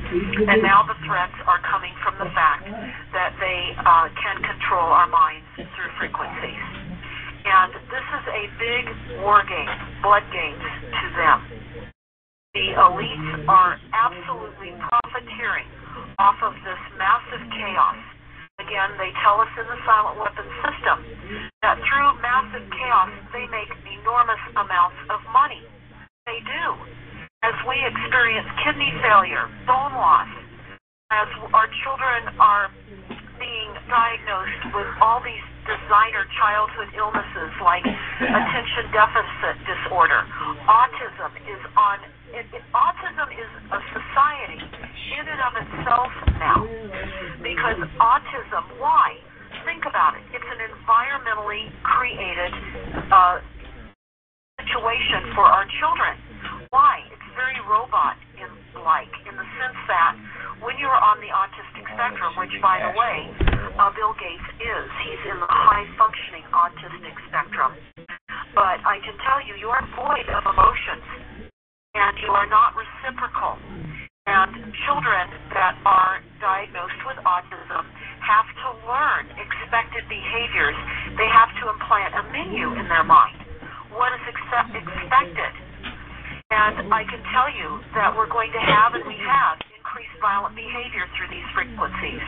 And 0.48 0.64
now 0.64 0.88
the 0.88 0.96
threats 1.04 1.36
are 1.44 1.60
coming 1.68 1.92
from 2.00 2.16
the 2.16 2.32
fact 2.32 2.64
that 3.12 3.36
they 3.44 3.76
uh, 3.76 4.08
can 4.24 4.40
control 4.40 4.88
our 4.88 5.12
minds 5.12 5.52
through 5.60 5.92
frequencies. 6.00 6.64
And 7.44 7.76
this 7.92 8.08
is 8.08 8.26
a 8.32 8.44
big 8.56 8.84
war 9.20 9.44
game, 9.44 9.68
blood 10.00 10.24
games 10.32 10.64
to 10.64 11.06
them. 11.20 11.40
The 12.56 12.72
elites 12.80 13.52
are 13.52 13.76
absolutely 13.92 14.72
profiteering 14.80 15.68
off 16.24 16.40
of 16.40 16.56
this 16.64 16.80
massive 16.96 17.44
chaos. 17.52 18.13
Again, 18.64 18.96
they 18.96 19.12
tell 19.20 19.44
us 19.44 19.52
in 19.60 19.68
the 19.68 19.76
silent 19.84 20.16
weapons 20.24 20.54
system 20.64 21.04
that 21.60 21.76
through 21.84 22.10
massive 22.24 22.64
chaos, 22.72 23.12
they 23.36 23.44
make 23.52 23.68
enormous 24.00 24.40
amounts 24.56 24.96
of 25.12 25.20
money. 25.36 25.60
They 26.24 26.40
do. 26.40 26.66
As 27.44 27.52
we 27.68 27.76
experience 27.84 28.48
kidney 28.64 28.96
failure, 29.04 29.52
bone 29.68 29.92
loss, 30.00 30.32
as 31.12 31.28
our 31.52 31.68
children 31.84 32.32
are 32.40 32.72
being 33.36 33.72
diagnosed 33.92 34.64
with 34.72 34.88
all 35.04 35.20
these 35.20 35.44
designer 35.68 36.24
childhood 36.40 36.88
illnesses 36.96 37.52
like 37.60 37.84
attention 37.84 38.88
deficit 38.96 39.60
disorder, 39.68 40.24
autism 40.72 41.36
is 41.52 41.60
on. 41.76 42.00
It, 42.34 42.50
it, 42.50 42.66
autism 42.74 43.30
is 43.30 43.52
a 43.70 43.80
society 43.94 44.58
in 44.58 45.22
and 45.22 45.42
of 45.46 45.54
itself 45.54 46.10
now 46.42 46.66
because 47.46 47.78
autism. 48.02 48.64
Why? 48.82 49.22
Think 49.70 49.86
about 49.86 50.18
it. 50.18 50.26
It's 50.34 50.50
an 50.50 50.66
environmentally 50.66 51.70
created 51.86 52.50
uh, 53.14 53.38
situation 54.66 55.30
for 55.38 55.46
our 55.46 55.70
children. 55.78 56.18
Why? 56.74 57.06
It's 57.14 57.30
very 57.38 57.62
robot 57.70 58.18
in 58.42 58.50
like 58.82 59.14
in 59.30 59.38
the 59.38 59.48
sense 59.62 59.78
that 59.86 60.18
when 60.66 60.82
you're 60.82 60.90
on 60.90 61.22
the 61.22 61.30
autistic 61.30 61.86
spectrum, 61.86 62.34
which 62.42 62.58
by 62.66 62.82
the 62.82 62.98
way, 62.98 63.30
uh, 63.78 63.94
Bill 63.94 64.18
Gates 64.18 64.50
is, 64.58 64.86
he's 65.06 65.24
in 65.30 65.38
the 65.38 65.52
high 65.54 65.86
functioning 66.02 66.50
autistic 66.50 67.14
spectrum. 67.30 67.78
But 68.58 68.82
I 68.90 68.98
can 69.06 69.14
tell 69.22 69.38
you, 69.46 69.54
you 69.62 69.70
are 69.70 69.86
void 69.94 70.26
of 70.34 70.50
emotions 70.50 71.33
and 71.94 72.18
you 72.26 72.30
are 72.34 72.50
not 72.50 72.74
reciprocal. 72.74 73.58
And 74.26 74.50
children 74.88 75.30
that 75.54 75.78
are 75.86 76.24
diagnosed 76.40 77.02
with 77.06 77.20
autism 77.22 77.84
have 78.24 78.48
to 78.66 78.68
learn 78.88 79.30
expected 79.36 80.08
behaviors. 80.10 80.78
They 81.20 81.30
have 81.30 81.52
to 81.62 81.70
implant 81.70 82.18
a 82.18 82.24
menu 82.34 82.74
in 82.80 82.88
their 82.90 83.04
mind 83.04 83.44
what 83.94 84.10
is 84.18 84.26
accept, 84.26 84.74
expected. 84.74 85.54
And 86.50 86.90
I 86.90 87.06
can 87.06 87.22
tell 87.34 87.50
you 87.50 87.82
that 87.94 88.14
we're 88.14 88.30
going 88.30 88.50
to 88.54 88.62
have, 88.62 88.94
and 88.94 89.06
we 89.06 89.18
have, 89.22 89.62
increased 89.74 90.18
violent 90.22 90.58
behavior 90.58 91.06
through 91.14 91.30
these 91.30 91.46
frequencies. 91.54 92.22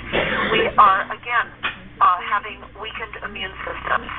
We 0.53 0.69
are, 0.77 1.10
again, 1.10 1.48
uh, 2.01 2.19
having 2.29 2.62
weakened 2.77 3.17
immune 3.25 3.53
systems 3.65 4.10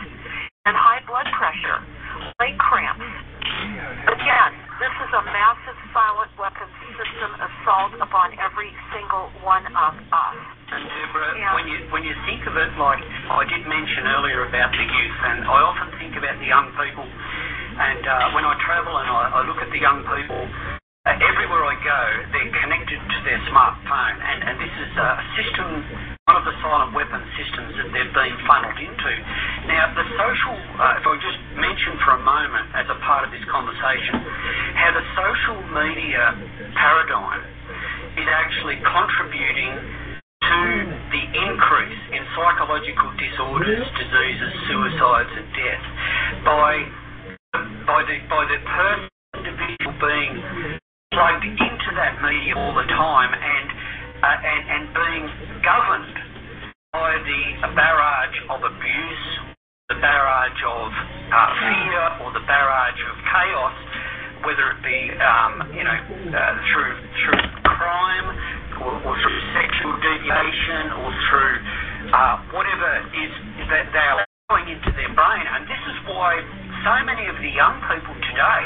and 0.67 0.75
high 0.75 1.03
blood 1.07 1.26
pressure, 1.38 1.79
leg 2.43 2.59
cramps. 2.59 3.07
Again, 4.11 4.65
this 4.76 4.92
is 4.92 5.11
a 5.16 5.23
massive 5.33 5.78
silent 5.92 6.33
weapons 6.37 6.73
system 6.97 7.30
assault 7.40 7.92
upon 8.00 8.37
every 8.37 8.73
single 8.92 9.33
one 9.40 9.64
of 9.73 9.92
us. 9.97 10.37
And 10.68 10.85
Deborah, 10.85 11.33
yeah. 11.38 11.54
when 11.54 11.66
you 11.68 11.78
when 11.95 12.02
you 12.02 12.12
think 12.26 12.45
of 12.45 12.59
it, 12.59 12.73
like 12.76 13.00
I 13.30 13.47
did 13.47 13.64
mention 13.64 14.04
earlier 14.04 14.45
about 14.45 14.75
the 14.75 14.85
youth, 14.85 15.18
and 15.33 15.47
I 15.47 15.59
often 15.62 15.88
think 15.97 16.18
about 16.18 16.37
the 16.42 16.49
young 16.49 16.68
people. 16.75 17.06
And 17.06 18.02
uh, 18.04 18.33
when 18.33 18.45
I 18.45 18.56
travel 18.64 18.97
and 18.97 19.09
I, 19.09 19.23
I 19.37 19.40
look 19.47 19.61
at 19.61 19.71
the 19.71 19.80
young 19.80 20.00
people, 20.04 20.42
uh, 21.06 21.12
everywhere 21.12 21.62
I 21.64 21.76
go, 21.80 22.00
they're 22.35 22.54
connected 22.61 22.99
to 22.99 23.18
their 23.23 23.40
smartphone, 23.49 24.16
and 24.18 24.38
and 24.42 24.54
this 24.59 24.75
is 24.75 24.92
a 24.99 25.09
system, 25.38 25.68
one 26.26 26.42
of 26.42 26.42
the 26.42 26.59
silent 26.59 26.90
weapon 26.90 27.23
systems 27.38 27.71
that 27.78 27.87
they've 27.95 28.11
been 28.11 28.35
funneled 28.51 28.74
into. 28.83 29.12
Now, 29.70 29.94
the 29.94 30.03
social, 30.18 30.59
uh, 30.74 30.98
if 30.98 31.07
I 31.07 31.14
just 31.22 31.38
mention 31.55 31.94
for 32.03 32.18
a 32.18 32.22
moment 32.27 32.66
as 32.74 32.83
a 32.90 32.98
part 33.07 33.22
of 33.22 33.31
this 33.31 33.46
conversation, 33.46 34.27
how 34.74 34.90
the 34.90 35.07
social 35.14 35.59
media 35.70 36.35
paradigm 36.74 37.46
is 38.18 38.27
actually 38.27 38.74
contributing 38.83 39.70
to 40.51 40.62
the 41.14 41.24
increase 41.46 42.03
in 42.11 42.27
psychological 42.35 43.07
disorders, 43.22 43.87
diseases, 43.94 44.53
suicides, 44.66 45.31
and 45.31 45.46
death 45.55 45.85
by 46.42 46.70
by 47.87 48.03
the 48.03 48.18
by 48.27 48.42
the 48.51 48.59
person 48.66 49.07
individual 49.38 49.94
being 50.03 50.35
plugged 51.14 51.46
into 51.46 51.90
that 51.94 52.18
media 52.18 52.59
all 52.59 52.74
the 52.74 52.88
time 52.90 53.31
and 53.31 53.56
and 54.35 54.62
and 54.67 54.85
being 54.91 55.25
governed 55.62 56.17
by 56.91 57.15
the 57.23 57.71
barrage 57.79 58.37
of 58.51 58.59
abuse, 58.65 59.27
the 59.93 59.99
barrage 60.03 60.61
of 60.67 60.91
uh, 60.91 61.39
fear, 61.62 62.03
or 62.27 62.33
the 62.35 62.45
barrage 62.49 63.01
of 63.07 63.17
chaos, 63.31 63.77
whether 64.43 64.67
it 64.75 64.81
be 64.83 64.99
um, 65.23 65.53
you 65.71 65.85
know 65.87 65.99
uh, 66.35 66.55
through 66.75 66.95
through 67.23 67.43
crime 67.79 68.29
or, 68.83 68.93
or 69.05 69.15
through 69.15 69.41
sexual 69.55 69.95
deviation 70.03 70.91
or 70.99 71.09
through 71.31 71.57
uh, 72.11 72.35
whatever 72.51 72.91
is 73.15 73.33
that 73.71 73.87
they 73.95 74.07
are 74.11 74.27
going 74.51 74.67
into 74.71 74.91
their 74.95 75.12
brain. 75.15 75.45
And 75.47 75.67
this 75.71 75.83
is 75.91 75.97
why 76.11 76.39
so 76.83 76.95
many 77.07 77.27
of 77.31 77.37
the 77.43 77.51
young 77.51 77.79
people 77.87 78.15
today 78.31 78.65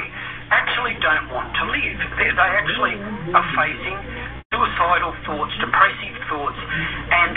actually 0.51 0.99
don't 1.01 1.31
want 1.31 1.53
to 1.57 1.65
live. 1.69 1.99
They, 2.19 2.29
they 2.33 2.51
actually 2.59 2.97
are 3.33 3.49
facing 3.55 4.20
suicidal 4.61 5.17
thoughts, 5.25 5.53
depressive 5.57 6.17
thoughts, 6.29 6.61
and 6.61 7.33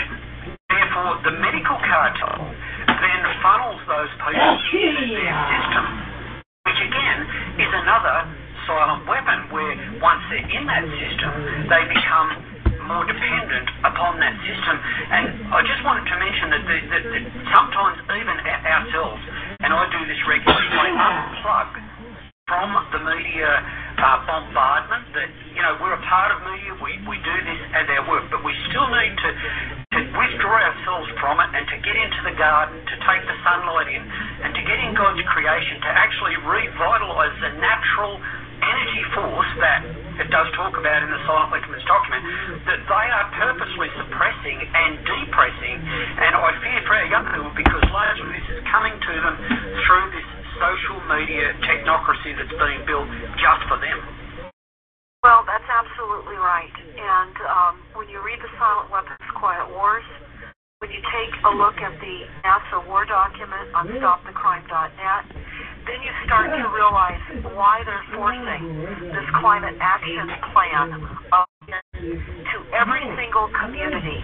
therefore 0.68 1.16
the 1.24 1.32
medical 1.40 1.80
cartel 1.80 2.52
then 2.84 3.20
funnels 3.40 3.80
those 3.88 4.12
people 4.20 4.44
oh, 4.44 4.76
into 4.76 5.04
their 5.08 5.32
system, 5.48 5.84
which 6.68 6.80
again 6.84 7.20
is 7.64 7.70
another 7.80 8.16
silent 8.68 9.08
weapon 9.08 9.48
where 9.48 9.72
once 10.04 10.20
they're 10.28 10.44
in 10.52 10.68
that 10.68 10.84
system, 11.00 11.32
they 11.72 11.82
become 11.88 12.28
more 12.84 13.08
dependent 13.08 13.72
upon 13.88 14.20
that 14.20 14.36
system. 14.44 14.76
And 15.08 15.48
I 15.48 15.64
just 15.64 15.80
wanted 15.80 16.04
to 16.04 16.16
mention 16.20 16.52
that, 16.52 16.62
the, 16.68 16.76
that, 16.92 17.02
that 17.08 17.24
sometimes 17.56 18.04
even 18.04 18.36
ourselves, 18.44 19.22
and 19.64 19.72
I 19.72 19.82
do 19.88 20.00
this 20.04 20.20
regularly, 20.28 20.68
I 20.76 20.92
unplug 20.92 21.68
from 22.44 22.68
the 22.92 23.00
media 23.00 23.83
uh, 23.98 24.18
bombardment 24.26 25.04
that, 25.14 25.28
you 25.54 25.62
know, 25.62 25.78
we're 25.80 25.94
a 25.94 26.04
part 26.06 26.34
of 26.34 26.42
media, 26.44 26.72
we, 26.82 26.98
we 27.06 27.16
do 27.22 27.36
this 27.46 27.60
as 27.72 27.86
our 27.94 28.04
work, 28.10 28.26
but 28.30 28.42
we 28.42 28.52
still 28.70 28.86
need 28.90 29.14
to, 29.16 29.30
to 29.96 30.00
withdraw 30.14 30.58
ourselves 30.58 31.08
from 31.22 31.38
it 31.40 31.48
and 31.54 31.64
to 31.70 31.76
get 31.80 31.96
into 31.96 32.20
the 32.26 32.34
garden, 32.36 32.76
to 32.84 32.96
take 33.06 33.22
the 33.24 33.36
sunlight 33.46 33.88
in, 33.90 34.02
and 34.44 34.50
to 34.54 34.62
get 34.66 34.78
in 34.82 34.92
God's 34.98 35.22
creation, 35.30 35.80
to 35.82 35.90
actually 35.90 36.36
revitalise 36.42 37.36
the 37.40 37.52
natural 37.58 38.18
energy 38.64 39.04
force 39.12 39.52
that 39.60 39.82
it 40.14 40.30
does 40.30 40.46
talk 40.54 40.78
about 40.78 41.02
in 41.02 41.10
the 41.10 41.18
Silent 41.26 41.50
Weapons 41.50 41.82
document, 41.90 42.22
that 42.70 42.80
they 42.86 43.06
are 43.10 43.26
purposely 43.34 43.90
suppressing 43.98 44.62
and 44.62 45.02
depressing. 45.02 45.76
And 46.22 46.38
I 46.38 46.54
fear 46.62 46.78
for 46.86 46.94
our 46.94 47.08
young 47.10 47.26
people 47.34 47.50
because 47.58 47.82
largely 47.90 48.30
this 48.38 48.46
is 48.54 48.62
coming 48.70 48.94
to 48.94 49.12
them 49.18 49.34
through 49.82 50.06
this 50.14 50.28
social 50.58 50.98
media 51.10 51.54
technocracy 51.66 52.36
that's 52.36 52.54
being 52.54 52.82
built 52.86 53.08
just 53.38 53.62
for 53.68 53.78
them. 53.80 53.98
Well, 55.24 55.40
that's 55.48 55.64
absolutely 55.64 56.36
right. 56.36 56.74
And 57.00 57.34
um, 57.48 57.74
when 57.96 58.12
you 58.12 58.20
read 58.20 58.38
the 58.44 58.52
Silent 58.60 58.92
Weapons 58.92 59.24
Quiet 59.40 59.72
Wars, 59.72 60.04
when 60.84 60.92
you 60.92 61.00
take 61.00 61.32
a 61.48 61.52
look 61.56 61.80
at 61.80 61.96
the 61.96 62.16
NASA 62.44 62.84
War 62.84 63.08
document 63.08 63.72
on 63.72 63.88
StopTheCrime.net, 63.88 65.24
then 65.88 65.98
you 66.04 66.12
start 66.28 66.52
to 66.52 66.64
realize 66.68 67.24
why 67.56 67.80
they're 67.88 68.04
forcing 68.12 68.84
this 69.08 69.28
climate 69.40 69.80
action 69.80 70.28
plan 70.52 70.92
to 72.52 72.56
every 72.76 73.00
single 73.16 73.48
community 73.64 74.20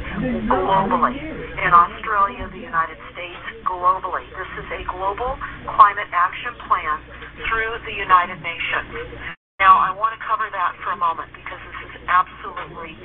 globally 0.53 1.17
in 1.17 1.71
Australia, 1.73 2.45
the 2.53 2.61
United 2.61 3.01
States, 3.17 3.45
globally. 3.71 4.27
This 4.35 4.51
is 4.59 4.67
a 4.75 4.83
global 4.91 5.39
climate 5.79 6.11
action 6.11 6.59
plan 6.67 6.99
through 7.47 7.79
the 7.87 7.95
United 7.95 8.43
Nations. 8.43 9.15
Now, 9.63 9.79
I 9.79 9.95
want 9.95 10.19
to 10.19 10.21
cover 10.27 10.51
that 10.51 10.75
for 10.83 10.91
a 10.91 10.99
moment 10.99 11.31
because 11.31 11.61
this 11.63 11.79
is 11.87 11.93
absolutely 12.11 12.99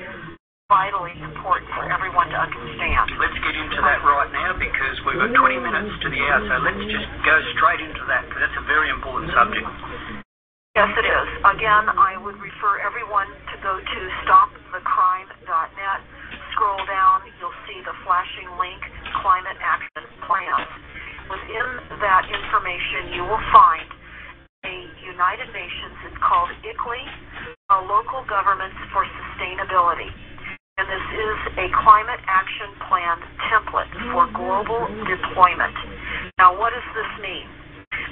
vitally 0.66 1.14
important 1.22 1.70
for 1.78 1.86
everyone 1.86 2.26
to 2.34 2.38
understand. 2.42 3.14
Let's 3.22 3.38
get 3.38 3.54
into 3.54 3.78
that 3.86 4.02
right 4.02 4.32
now 4.34 4.58
because 4.58 4.98
we've 5.06 5.20
got 5.22 5.30
20 5.30 5.62
minutes 5.62 5.94
to 6.02 6.08
the 6.10 6.18
hour, 6.26 6.42
so 6.42 6.54
let's 6.66 6.84
just 6.90 7.06
go 7.22 7.38
straight 7.54 7.78
into 7.78 8.02
that 8.10 8.26
because 8.26 8.42
that's 8.42 8.58
a 8.58 8.66
very 8.66 8.90
important 8.90 9.30
subject. 9.30 9.62
Yes, 10.74 10.90
it 10.92 11.06
is. 11.06 11.28
Again, 11.46 11.86
I 11.88 12.18
would 12.18 12.36
refer 12.36 12.82
everyone 12.82 13.30
to 13.30 13.56
go 13.62 13.78
to 13.78 14.00
stopthecrime.net. 14.26 16.00
Scroll 16.52 16.82
down, 16.84 17.24
you'll 17.38 17.54
see 17.70 17.78
the 17.86 17.94
flashing 18.02 18.50
link, 18.58 18.82
Climate 19.22 19.56
Action 19.62 19.85
Plan. 19.85 19.85
Within 19.85 19.85
that 19.85 19.85
information, 22.66 23.14
you 23.14 23.22
will 23.22 23.44
find 23.54 23.86
a 24.66 24.74
United 25.06 25.46
Nations, 25.54 25.94
it's 26.10 26.18
called 26.18 26.50
specifically 26.58 26.98
uh, 27.70 27.78
local 27.86 28.26
governments 28.26 28.74
for 28.90 29.06
sustainability. 29.06 30.10
And 30.74 30.90
this 30.90 31.06
is 31.14 31.38
a 31.62 31.66
climate 31.86 32.18
action 32.26 32.74
plan 32.90 33.22
template 33.46 33.90
for 34.10 34.26
global 34.34 34.82
deployment. 35.06 35.78
Now, 36.42 36.58
what 36.58 36.74
does 36.74 36.88
this 36.90 37.12
mean? 37.22 37.46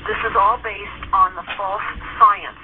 This 0.07 0.21
is 0.23 0.39
all 0.39 0.63
based 0.63 1.03
on 1.11 1.35
the 1.35 1.45
false 1.59 1.89
science 2.23 2.63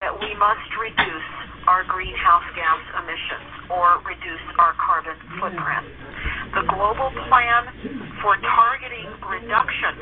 that 0.00 0.16
we 0.16 0.32
must 0.32 0.64
reduce 0.80 1.28
our 1.68 1.84
greenhouse 1.84 2.48
gas 2.56 2.80
emissions 3.04 3.68
or 3.68 4.00
reduce 4.08 4.46
our 4.56 4.72
carbon 4.80 5.18
footprint. 5.36 5.97
The 6.54 6.62
global 6.64 7.10
plan 7.28 7.68
for 8.24 8.40
targeting 8.40 9.04
reductions 9.28 10.00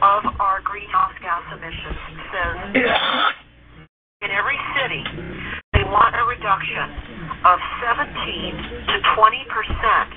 of 0.00 0.24
our 0.40 0.64
greenhouse 0.64 1.12
gas 1.20 1.44
emissions 1.52 2.00
says 2.32 2.56
in 4.24 4.32
every 4.32 4.56
city 4.80 5.04
they 5.76 5.84
want 5.84 6.16
a 6.16 6.24
reduction 6.24 6.88
of 7.44 7.60
17 7.84 8.16
to 8.88 8.96
20 9.12 9.44
percent 9.52 10.08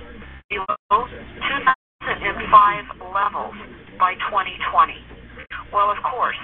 below 0.47 1.03
2005 1.03 3.11
levels 3.11 3.55
by 3.99 4.15
2020. 4.31 4.95
Well, 5.73 5.91
of 5.91 5.99
course, 5.99 6.39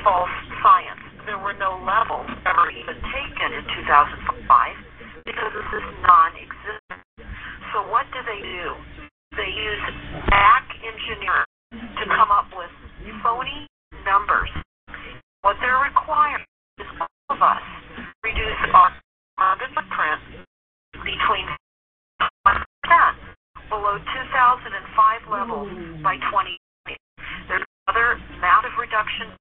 false 0.00 0.32
science. 0.64 1.04
There 1.26 1.38
were 1.38 1.54
no 1.60 1.76
levels 1.84 2.32
ever 2.48 2.70
even 2.72 2.96
taken 3.12 3.52
in 3.52 3.64
2005 3.84 4.48
because 5.24 5.52
this 5.52 5.68
is 5.76 5.84
non-existent. 6.04 6.83
So 7.74 7.82
what 7.90 8.06
do 8.14 8.22
they 8.22 8.38
do? 8.38 8.66
They 9.34 9.50
use 9.50 9.82
back 10.30 10.62
engineering 10.78 11.50
to 11.74 12.04
come 12.06 12.30
up 12.30 12.46
with 12.54 12.70
phony 13.18 13.66
numbers. 14.06 14.46
What 15.42 15.58
they're 15.58 15.82
requiring 15.82 16.46
is 16.78 16.86
all 17.02 17.34
of 17.34 17.42
us 17.42 17.66
reduce 18.22 18.62
our 18.70 18.94
carbon 19.34 19.74
footprint 19.74 20.46
between 21.02 21.46
10 22.46 22.54
below 23.66 23.98
2005 23.98 25.34
levels 25.34 25.66
by 25.98 26.14
2020. 26.30 26.54
There's 27.50 27.66
another 27.90 28.22
amount 28.38 28.70
of 28.70 28.78
reduction 28.78 29.34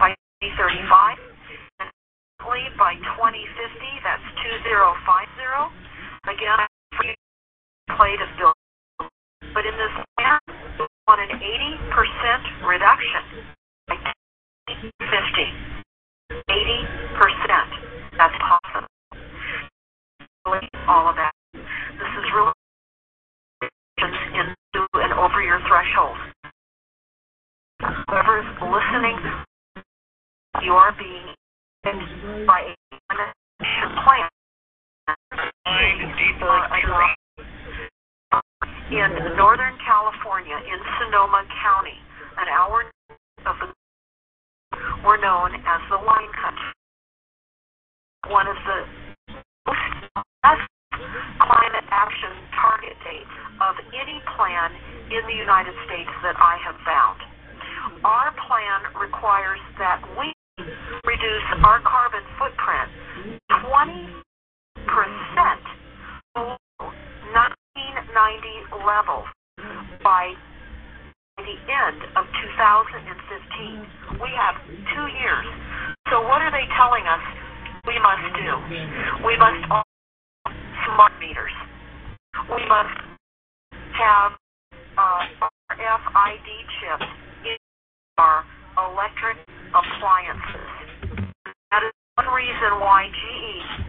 by 0.00 0.16
2035. 0.48 1.20
And 1.84 1.92
by 2.80 2.96
2050, 2.96 3.36
that's 4.00 4.24
2050. 4.48 5.76
Again, 6.24 6.69
plate 7.96 8.20
of 8.20 8.30
bill. 8.38 8.54
But 9.54 9.66
in 9.66 9.74
this 9.74 9.94
plan, 10.18 10.38
we 10.78 10.86
want 11.08 11.20
an 11.20 11.38
80% 11.38 12.66
reduction 12.66 13.22
by 13.88 13.96
2050. 14.68 15.70
80%. 16.48 18.16
That's 18.18 18.34
possible. 18.38 18.86
All 20.88 21.08
of 21.08 21.16
that. 21.16 21.32
This 21.54 22.12
is 22.18 22.26
really 22.34 22.52
into 24.00 24.86
and 24.94 25.12
over 25.12 25.42
your 25.42 25.60
threshold. 25.68 26.16
Whoever 28.08 28.40
is 28.40 28.46
listening, 28.60 29.18
you 30.62 30.72
are 30.72 30.92
being 30.96 31.34
by 32.46 32.74
a 33.10 33.24
plan. 34.04 34.30
In 38.90 39.36
Northern 39.38 39.78
California, 39.86 40.58
in 40.58 40.78
Sonoma 40.98 41.46
County, 41.62 41.94
an 42.38 42.48
hour 42.50 42.90
of 43.46 43.54
the 43.62 43.70
were 45.04 45.18
known 45.18 45.54
as 45.54 45.80
the 45.90 45.98
wine 46.02 46.32
country. 46.34 46.74
One 48.28 48.46
of 48.46 48.56
the 48.66 48.78
most 49.66 50.66
climate 51.38 51.86
action 51.90 52.34
target 52.58 52.96
dates 53.06 53.34
of 53.62 53.74
any 53.94 54.18
plan 54.36 54.74
in 55.10 55.22
the 55.26 55.36
United 55.38 55.74
States 55.86 56.10
that 56.22 56.36
I 56.38 56.58
have 56.66 56.76
found. 56.84 57.18
Our 58.04 58.34
plan 58.46 58.90
requires 58.98 59.60
that 59.78 60.02
we 60.18 60.34
reduce 61.06 61.48
our 61.64 61.80
carbon 61.80 62.22
footprint 62.38 62.90
20% 63.70 64.18
below 66.34 66.58
1990 67.32 68.84
levels 68.84 69.26
by 70.04 70.34
the 71.38 71.56
end 71.68 72.00
of 72.16 72.24
2015. 73.60 74.20
We 74.20 74.30
have 74.36 74.56
two 74.64 75.06
years. 75.20 75.46
So 76.10 76.22
what 76.22 76.42
are 76.42 76.50
they 76.50 76.64
telling 76.76 77.04
us 77.04 77.22
we 77.86 77.96
must 78.00 78.24
do? 78.36 78.50
We 79.26 79.36
must 79.36 79.60
all 79.70 79.84
smart 80.86 81.12
meters. 81.20 81.52
We 82.48 82.62
must 82.66 82.96
have 83.98 84.32
uh, 84.96 85.22
RFID 85.70 86.48
chips 86.80 87.08
in 87.44 87.56
our 88.18 88.44
electric 88.78 89.38
appliances. 89.70 90.68
That 91.70 91.82
is 91.84 91.92
one 92.16 92.28
reason 92.34 92.80
why 92.80 93.08
GE 93.12 93.79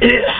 Moved 0.00 0.37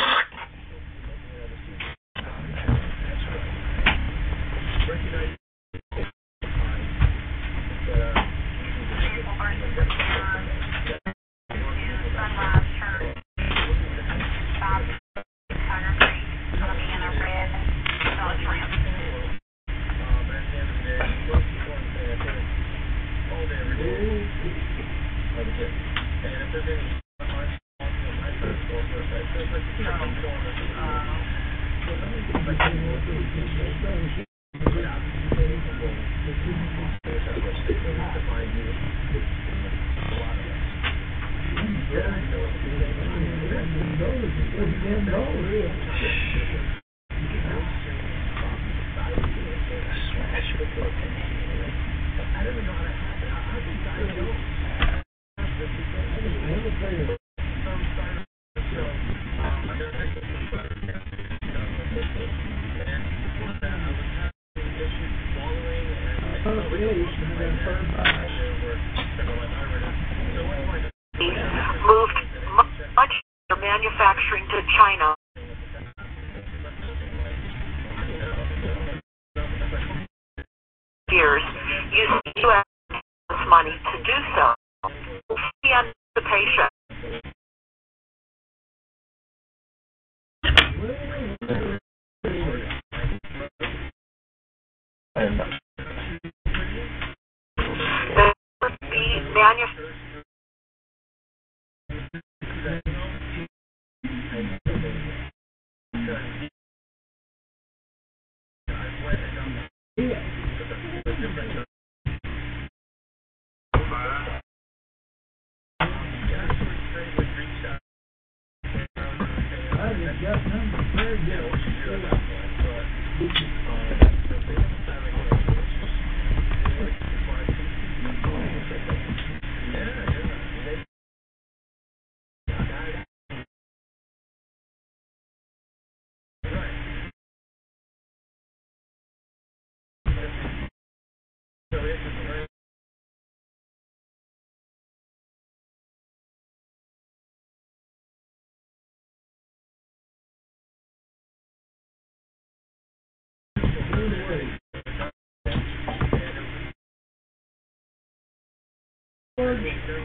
coordinator 159.39 160.05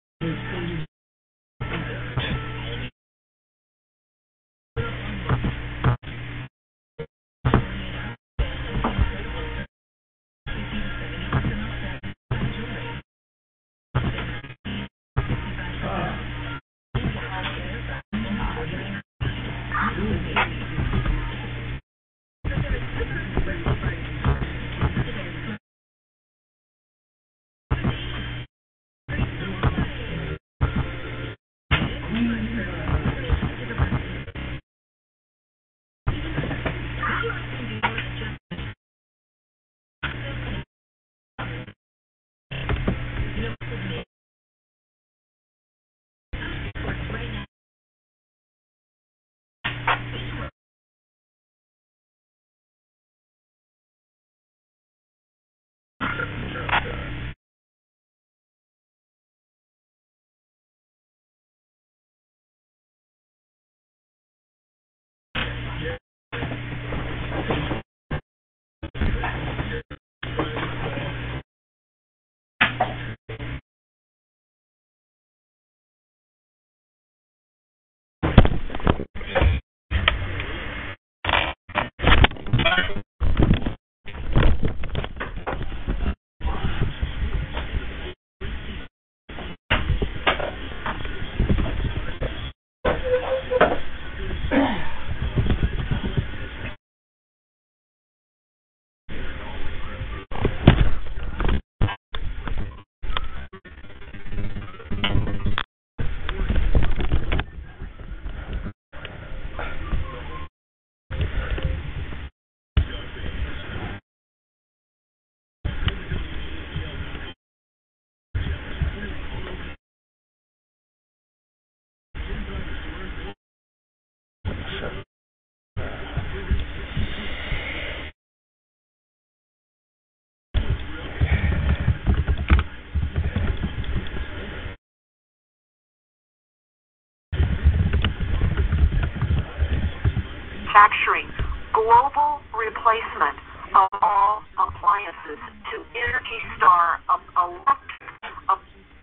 manufacturing 140.71 141.27
global 141.73 142.39
replacement 142.55 143.37
of 143.75 143.87
all 144.01 144.43
appliances 144.59 145.39
to 145.71 145.83
Energy 145.95 146.39
Star 146.57 146.99
of 147.09 147.19
electric 147.35 148.35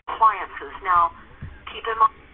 appliances. 0.09 0.73
Now, 0.85 1.13
keep 1.73 1.85
in 1.85 1.99
mind. 1.99 2.28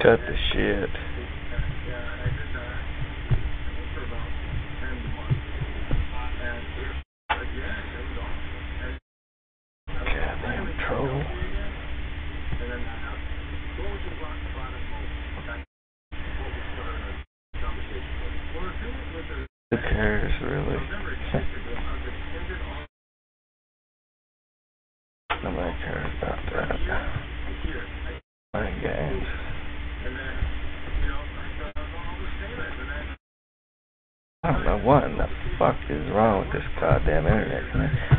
Cut 0.00 0.20
the 0.20 0.36
shit. 0.52 0.90
Goddamn 9.88 10.66
troll. 10.86 11.22
Who 19.70 19.76
cares, 19.76 20.32
really? 20.42 20.80
Nobody 25.42 25.74
cares 25.82 26.12
about 26.22 26.38
that. 26.54 26.70
Playing 28.52 28.80
games. 28.80 29.26
I 34.44 34.52
don't 34.52 34.64
know 34.64 34.78
what 34.78 35.04
in 35.04 35.18
the 35.18 35.26
fuck 35.58 35.76
is 35.90 36.10
wrong 36.14 36.46
with 36.46 36.47
this 36.58 36.66
goddamn 36.80 37.26
internet, 37.26 38.17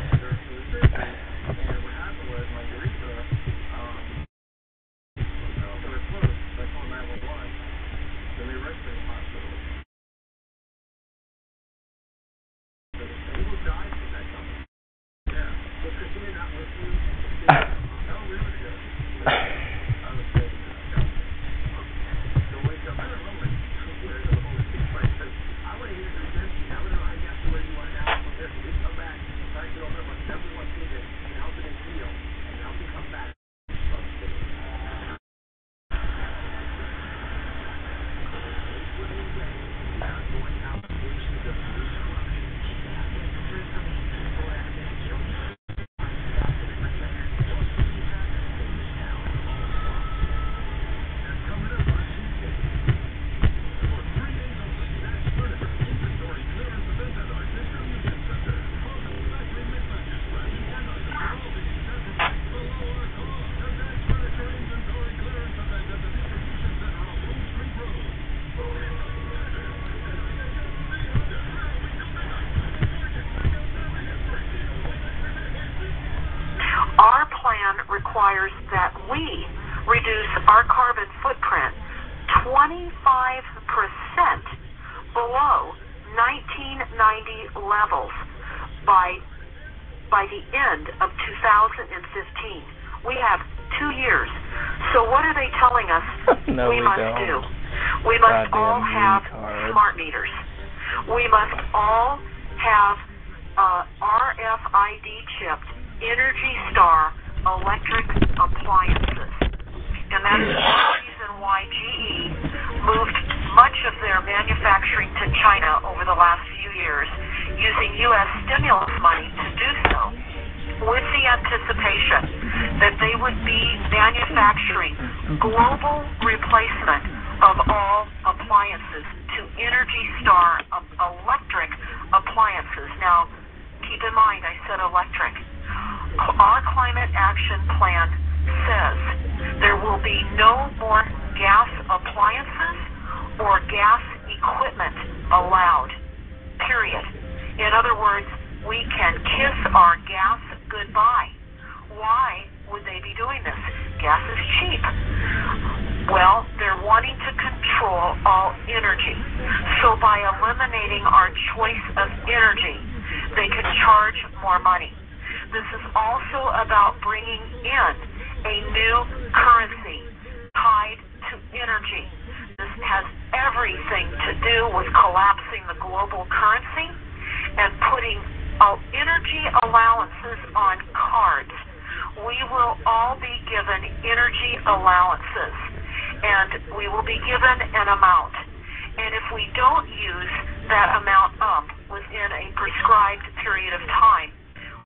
don't 189.59 189.91
use 189.91 190.33
that 190.71 190.95
amount 191.03 191.35
up 191.43 191.67
within 191.91 192.31
a 192.31 192.47
prescribed 192.55 193.27
period 193.43 193.75
of 193.75 193.83
time, 193.91 194.31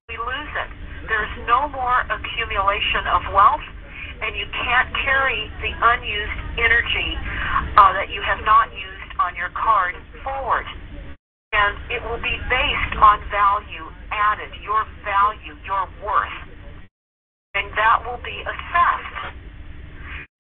we 0.10 0.18
lose 0.18 0.54
it. 0.66 0.70
There's 1.06 1.30
no 1.46 1.70
more 1.70 2.02
accumulation 2.10 3.06
of 3.14 3.22
wealth, 3.38 3.62
and 4.26 4.34
you 4.34 4.50
can't 4.50 4.90
carry 5.06 5.46
the 5.62 5.72
unused 5.78 6.42
energy 6.58 7.12
uh, 7.78 7.94
that 7.94 8.10
you 8.10 8.26
have 8.26 8.42
not 8.50 8.74
used 8.74 9.12
on 9.22 9.38
your 9.38 9.54
card 9.54 9.94
forward. 10.26 10.66
And 11.54 11.78
it 11.94 12.02
will 12.10 12.18
be 12.18 12.34
based 12.50 12.98
on 12.98 13.22
value 13.30 13.86
added, 14.10 14.50
your 14.66 14.90
value, 15.06 15.54
your 15.70 15.86
worth. 16.02 16.40
And 17.54 17.70
that 17.78 18.02
will 18.02 18.18
be 18.26 18.42
assessed. 18.42 19.38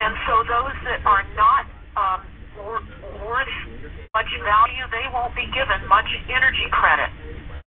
And 0.02 0.18
so 0.26 0.42
those 0.42 0.74
that 0.90 1.06
are 1.06 1.22
not 1.38 1.70
um, 1.94 2.20
wor- 2.58 2.88
worth 3.30 3.58
much 4.14 4.30
value, 4.46 4.86
they 4.94 5.10
won't 5.10 5.34
be 5.34 5.50
given 5.58 5.82
much 5.90 6.06
energy 6.30 6.70
credit. 6.70 7.10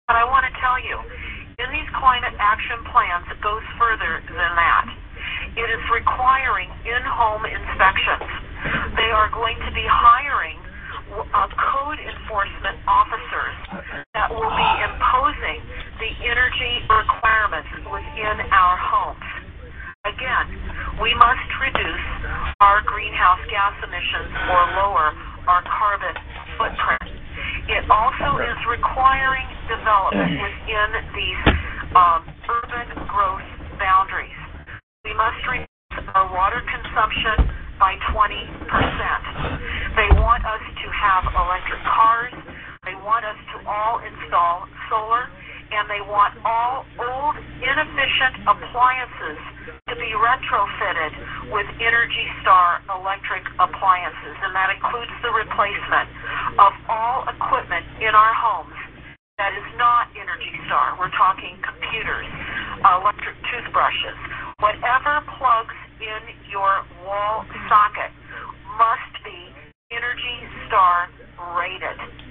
But 0.10 0.18
I 0.18 0.26
want 0.26 0.42
to 0.50 0.54
tell 0.58 0.82
you, 0.82 0.98
in 1.62 1.70
these 1.70 1.86
climate 1.94 2.34
action 2.42 2.82
plans, 2.90 3.30
it 3.30 3.38
goes 3.46 3.62
further 3.78 4.26
than 4.26 4.54
that. 4.58 4.86
It 5.54 5.70
is 5.70 5.84
requiring 5.94 6.66
in-home 6.82 7.46
inspections. 7.46 8.26
They 8.98 9.14
are 9.14 9.30
going 9.30 9.54
to 9.54 9.70
be 9.70 9.86
hiring 9.86 10.58
uh, 11.14 11.46
code 11.46 12.02
enforcement 12.02 12.82
officers 12.90 13.94
that 14.18 14.34
will 14.34 14.50
be 14.50 14.70
imposing 14.82 15.62
the 16.02 16.10
energy 16.26 16.74
requirements 16.90 17.70
within 17.86 18.50
our 18.50 18.76
homes. 18.82 19.30
Again, 20.10 20.58
we 20.98 21.14
must 21.14 21.46
reduce 21.62 22.08
our 22.66 22.82
greenhouse 22.90 23.46
gas 23.54 23.78
emissions 23.86 24.34
or 24.50 24.62
lower 24.82 25.14
our 25.48 25.64
carbon 25.66 26.16
footprint. 26.58 27.18
It 27.70 27.86
also 27.90 28.42
is 28.42 28.58
requiring 28.70 29.48
development 29.70 30.38
within 30.46 30.90
these 31.16 31.42
um, 31.96 32.22
urban 32.50 32.88
growth 33.08 33.48
boundaries. 33.80 34.38
We 35.06 35.14
must 35.18 35.42
reduce 35.48 36.06
our 36.14 36.30
water 36.30 36.62
consumption 36.68 37.50
by 37.82 37.98
20%. 38.14 39.98
They 39.98 40.10
want 40.22 40.46
us 40.46 40.62
to 40.62 40.88
have 40.94 41.26
electric 41.34 41.82
cars. 41.90 42.34
They 42.86 42.98
want 43.02 43.26
us 43.26 43.40
to 43.58 43.58
all 43.66 44.02
install 44.06 44.70
solar 44.90 45.26
old, 45.72 47.36
inefficient 47.64 48.44
appliances 48.44 49.40
to 49.88 49.96
be 49.96 50.12
retrofitted 50.16 51.14
with 51.52 51.68
Energy 51.80 52.28
Star 52.42 52.84
electric 52.92 53.44
appliances, 53.60 54.36
and 54.44 54.52
that 54.56 54.70
includes 54.76 55.12
the 55.24 55.32
replacement 55.32 56.10
of 56.60 56.74
all 56.90 57.24
equipment 57.28 57.86
in 58.04 58.12
our 58.12 58.34
homes 58.36 58.76
that 59.38 59.58
is 59.58 59.68
not 59.78 60.12
Energy 60.14 60.54
Star. 60.68 60.94
We're 61.00 61.14
talking 61.18 61.58
computers, 61.66 62.28
electric 62.86 63.38
toothbrushes, 63.50 64.20
whatever 64.60 65.26
plugs 65.40 65.78
in 65.98 66.22
your 66.52 66.86
wall 67.08 67.46
socket 67.66 68.12
must 68.78 69.14
be 69.24 69.40
Energy 69.90 70.38
Star 70.68 71.10
rated. 71.58 72.31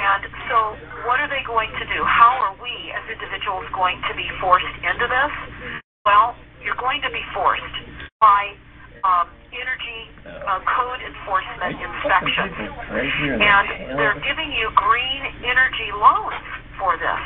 And 0.00 0.24
so, 0.48 0.56
what 1.04 1.20
are 1.20 1.28
they 1.28 1.44
going 1.44 1.68
to 1.76 1.84
do? 1.84 2.00
How 2.08 2.32
are 2.40 2.56
we 2.56 2.72
as 2.96 3.04
individuals 3.12 3.68
going 3.76 4.00
to 4.08 4.16
be 4.16 4.24
forced 4.40 4.72
into 4.80 5.04
this? 5.04 5.32
Well, 6.08 6.32
you're 6.64 6.80
going 6.80 7.04
to 7.04 7.12
be 7.12 7.20
forced 7.36 7.76
by 8.16 8.56
um, 9.04 9.28
energy 9.52 10.00
uh, 10.24 10.64
code 10.64 11.04
enforcement 11.04 11.76
inspections. 11.76 12.56
And 13.44 14.00
they're 14.00 14.20
giving 14.24 14.48
you 14.56 14.72
green 14.72 15.22
energy 15.44 15.92
loans 15.92 16.40
for 16.80 16.96
this. 16.96 17.22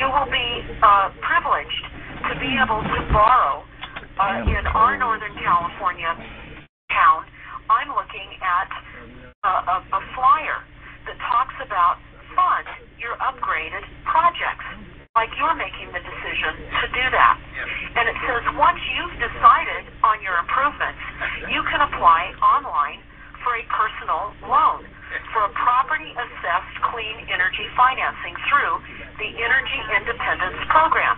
You 0.00 0.08
will 0.08 0.28
be 0.32 0.48
uh, 0.80 1.12
privileged 1.20 1.84
to 2.28 2.32
be 2.40 2.48
able 2.56 2.80
to 2.80 2.98
borrow 3.12 3.60
uh, 4.16 4.40
in 4.56 4.64
our 4.72 4.96
Northern 4.96 5.36
California 5.36 6.16
town. 6.88 7.28
I'm 7.68 7.92
looking 7.92 8.28
at 8.40 8.68
uh, 9.44 9.48
a, 9.68 9.76
a 9.84 10.00
flyer 10.16 10.64
that 11.06 11.16
talks 11.30 11.56
about 11.60 12.00
fund 12.34 12.66
your 12.98 13.14
upgraded 13.20 13.84
projects, 14.08 14.66
like 15.14 15.30
you're 15.38 15.54
making 15.54 15.92
the 15.94 16.02
decision 16.02 16.52
to 16.82 16.86
do 16.90 17.04
that. 17.12 17.36
And 17.94 18.08
it 18.08 18.18
says 18.26 18.42
once 18.58 18.80
you've 18.96 19.16
decided 19.20 19.86
on 20.02 20.18
your 20.24 20.40
improvements, 20.40 21.00
you 21.52 21.62
can 21.70 21.84
apply 21.84 22.34
online 22.42 23.00
for 23.44 23.54
a 23.54 23.64
personal 23.70 24.32
loan 24.48 24.88
for 25.30 25.46
a 25.46 25.52
property 25.54 26.10
assessed 26.10 26.76
clean 26.90 27.16
energy 27.30 27.66
financing 27.78 28.34
through 28.50 28.74
the 29.22 29.30
Energy 29.30 29.80
Independence 29.94 30.58
Program. 30.72 31.16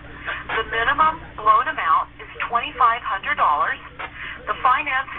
The 0.53 0.64
minimum 0.68 1.16
loan 1.41 1.66
amount 1.70 2.12
is 2.20 2.28
$2,500. 2.51 2.76
The 4.47 4.57
finance 4.61 5.12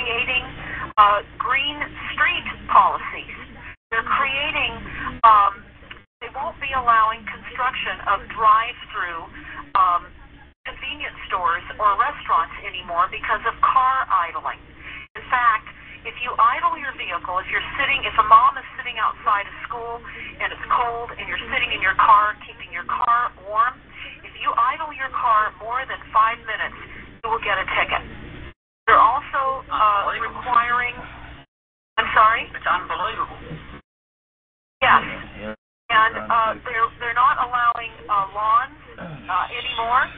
creating 0.00 0.44
uh, 0.96 1.20
green 1.36 1.76
street 2.16 2.48
policies. 2.72 3.36
They're 3.92 4.06
creating, 4.16 4.72
um, 5.28 5.60
they 6.24 6.32
won't 6.32 6.56
be 6.56 6.72
allowing 6.72 7.20
construction 7.28 8.00
of 8.08 8.24
drive-through 8.32 9.20
um, 9.76 10.08
convenience 10.64 11.20
stores 11.28 11.64
or 11.76 12.00
restaurants 12.00 12.56
anymore 12.64 13.12
because 13.12 13.44
of 13.44 13.52
car 13.60 14.08
idling. 14.08 14.60
In 15.20 15.24
fact, 15.28 15.68
if 16.08 16.16
you 16.24 16.32
idle 16.32 16.80
your 16.80 16.96
vehicle, 16.96 17.36
if 17.44 17.48
you're 17.52 17.68
sitting, 17.76 18.00
if 18.08 18.16
a 18.16 18.24
mom 18.24 18.56
is 18.56 18.64
sitting 18.80 18.96
outside 18.96 19.44
of 19.44 19.54
school 19.68 20.00
and 20.40 20.48
it's 20.48 20.66
cold 20.72 21.12
and 21.12 21.28
you're 21.28 21.44
sitting 21.52 21.76
in 21.76 21.84
your 21.84 21.98
car 22.00 22.40
keeping 22.48 22.72
your 22.72 22.88
car 22.88 23.36
warm, 23.44 23.76
if 24.24 24.32
you 24.40 24.48
idle 24.56 24.96
your 24.96 25.12
car 25.12 25.52
more 25.60 25.84
than 25.84 26.00
five 26.08 26.40
minutes, 26.48 26.78
you 27.20 27.28
will 27.28 27.44
get 27.44 27.60
a 27.60 27.68
ticket. 27.76 28.29
They're 28.90 28.98
also 28.98 29.62
uh, 29.70 30.10
requiring. 30.18 30.98
I'm 31.94 32.10
sorry. 32.10 32.42
It's 32.50 32.66
unbelievable. 32.66 33.38
Yes, 34.82 35.06
and 35.94 36.18
uh, 36.26 36.58
they're 36.66 36.90
they're 36.98 37.14
not 37.14 37.38
allowing 37.38 37.94
uh, 38.10 38.34
lawns 38.34 38.74
uh, 38.98 39.46
anymore. 39.46 40.10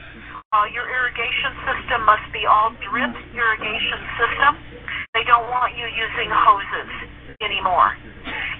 Uh, 0.57 0.65
your 0.73 0.89
irrigation 0.89 1.53
system 1.69 2.01
must 2.09 2.25
be 2.33 2.49
all 2.49 2.73
drip 2.89 3.13
irrigation 3.37 4.01
system. 4.17 4.57
They 5.13 5.21
don't 5.29 5.45
want 5.53 5.77
you 5.77 5.85
using 5.85 6.33
hoses 6.33 6.89
anymore. 7.45 7.93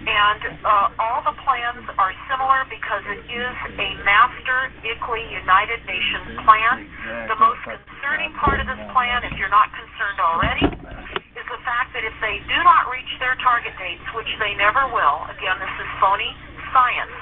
And 0.03 0.41
uh, 0.67 0.91
all 0.99 1.23
the 1.23 1.31
plans 1.47 1.87
are 1.95 2.11
similar 2.27 2.67
because 2.67 3.07
it 3.07 3.23
is 3.23 3.55
a 3.71 3.89
master 4.03 4.67
ICLEI 4.83 5.23
United 5.31 5.79
Nations 5.87 6.43
plan. 6.43 6.83
The 7.31 7.39
most 7.39 7.63
concerning 7.63 8.35
part 8.35 8.59
of 8.59 8.67
this 8.67 8.83
plan, 8.91 9.23
if 9.23 9.31
you're 9.39 9.53
not 9.53 9.71
concerned 9.71 10.19
already, 10.19 10.67
is 11.39 11.45
the 11.47 11.61
fact 11.63 11.95
that 11.95 12.03
if 12.03 12.11
they 12.19 12.43
do 12.51 12.59
not 12.67 12.91
reach 12.91 13.07
their 13.23 13.39
target 13.39 13.71
dates, 13.79 14.03
which 14.11 14.27
they 14.43 14.51
never 14.59 14.91
will, 14.91 15.23
again, 15.31 15.55
this 15.63 15.75
is 15.79 15.87
phony 16.03 16.35
science, 16.75 17.15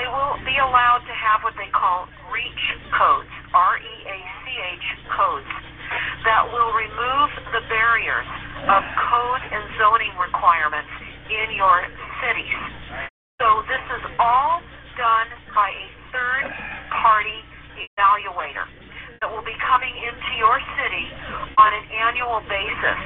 they 0.00 0.08
will 0.08 0.40
be 0.48 0.56
allowed 0.64 1.04
to 1.04 1.12
have 1.12 1.44
what 1.44 1.52
they 1.60 1.68
call 1.76 2.08
REACH 2.32 2.64
codes, 2.96 3.28
R-E-A-C-H 3.52 4.86
codes, 5.12 5.52
that 6.24 6.48
will 6.48 6.72
remove 6.72 7.28
the 7.52 7.60
barriers 7.68 8.28
of 8.64 8.80
code 9.12 9.44
and 9.44 9.60
zoning 9.76 10.16
requirements 10.16 11.11
in 11.30 11.48
your 11.54 11.78
cities. 12.22 12.62
So 13.38 13.62
this 13.66 13.84
is 13.98 14.04
all 14.18 14.62
done 14.98 15.28
by 15.54 15.68
a 15.70 15.86
third 16.14 16.46
party 16.94 17.38
evaluator 17.78 18.66
that 19.20 19.30
will 19.30 19.46
be 19.46 19.54
coming 19.66 19.94
into 20.02 20.30
your 20.38 20.58
city 20.78 21.06
on 21.58 21.70
an 21.70 21.86
annual 21.90 22.42
basis 22.46 23.00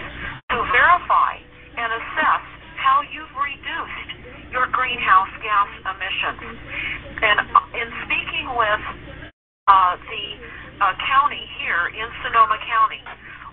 to 0.52 0.58
verify 0.72 1.36
and 1.76 1.88
assess 1.92 2.44
how 2.80 3.04
you've 3.12 3.36
reduced 3.36 4.10
your 4.52 4.68
greenhouse 4.72 5.32
gas 5.44 5.70
emissions. 5.84 6.56
And 7.20 7.38
uh, 7.52 7.80
in 7.80 7.88
speaking 8.08 8.46
with 8.56 8.82
uh, 9.68 9.96
the 10.00 10.24
uh, 10.80 10.92
county 11.04 11.44
here 11.60 11.92
in 11.92 12.08
Sonoma 12.24 12.56
County, 12.64 13.02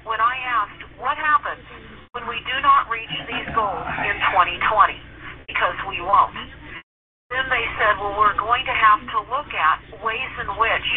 when 0.07 0.19
I 0.19 0.35
asked 0.47 0.81
what 0.99 1.15
happens 1.19 1.63
when 2.13 2.29
we 2.29 2.37
do 2.45 2.57
not 2.61 2.85
reach 2.93 3.09
these 3.25 3.49
goals 3.57 3.89
in 4.05 4.15
2020, 4.37 4.61
because 5.49 5.73
we 5.89 5.97
won't. 5.97 6.37
Then 7.33 7.49
they 7.49 7.65
said, 7.81 7.97
well, 7.97 8.13
we're 8.13 8.37
going 8.37 8.61
to 8.69 8.75
have 8.77 9.01
to 9.01 9.19
look 9.33 9.49
at 9.49 9.81
ways 10.05 10.33
in 10.37 10.49
which 10.61 10.89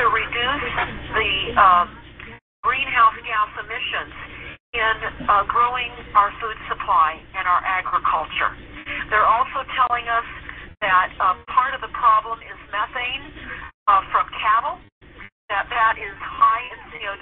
to 0.00 0.02
reduce 0.08 0.68
the 1.12 1.32
uh, 1.60 1.84
greenhouse 2.64 3.20
gas 3.20 3.52
emissions 3.60 4.16
in 4.72 4.96
uh, 5.28 5.44
growing 5.44 5.92
our 6.16 6.32
food 6.40 6.56
supply 6.72 7.20
and 7.36 7.44
our 7.44 7.60
agriculture. 7.60 8.56
They're 9.12 9.28
also 9.28 9.60
telling 9.76 10.08
us 10.08 10.24
that 10.80 11.12
uh, 11.20 11.36
part 11.52 11.76
of 11.76 11.84
the 11.84 11.92
problem 11.92 12.40
is 12.40 12.56
methane 12.72 13.24
uh, 13.92 14.00
from 14.08 14.24
cattle, 14.40 14.80
that 15.52 15.68
that 15.68 16.00
is 16.00 16.16
high 16.16 16.64
in 16.72 16.80
CO2. 16.96 17.20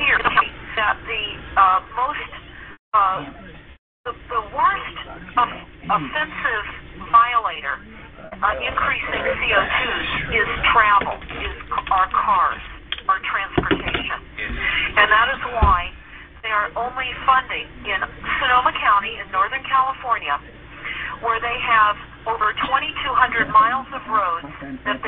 Here, 0.00 0.18
that 0.76 0.96
the 1.06 1.24
uh, 1.56 1.80
most 1.96 2.30
uh, 2.92 3.24
the, 4.06 4.12
the 4.30 4.42
worst 4.54 4.98
of, 5.34 5.48
offensive 5.90 6.66
violator 7.10 7.76
uh, 8.38 8.54
increasing 8.62 9.18
CO2s 9.18 10.08
is 10.30 10.48
travel, 10.70 11.16
is 11.42 11.56
our 11.90 12.08
cars, 12.14 12.62
our 13.10 13.20
transportation. 13.26 14.18
And 14.94 15.10
that 15.10 15.28
is 15.34 15.42
why 15.58 15.90
they 16.46 16.54
are 16.54 16.70
only 16.78 17.10
funding 17.26 17.66
in 17.82 18.00
Sonoma 18.38 18.70
County 18.78 19.18
in 19.18 19.26
Northern 19.34 19.66
California, 19.66 20.38
where 21.26 21.42
they 21.42 21.58
have 21.66 21.98
over 22.30 22.54
2,200 22.62 23.50
miles 23.50 23.86
of 23.90 24.02
roads 24.06 24.50
that 24.86 25.02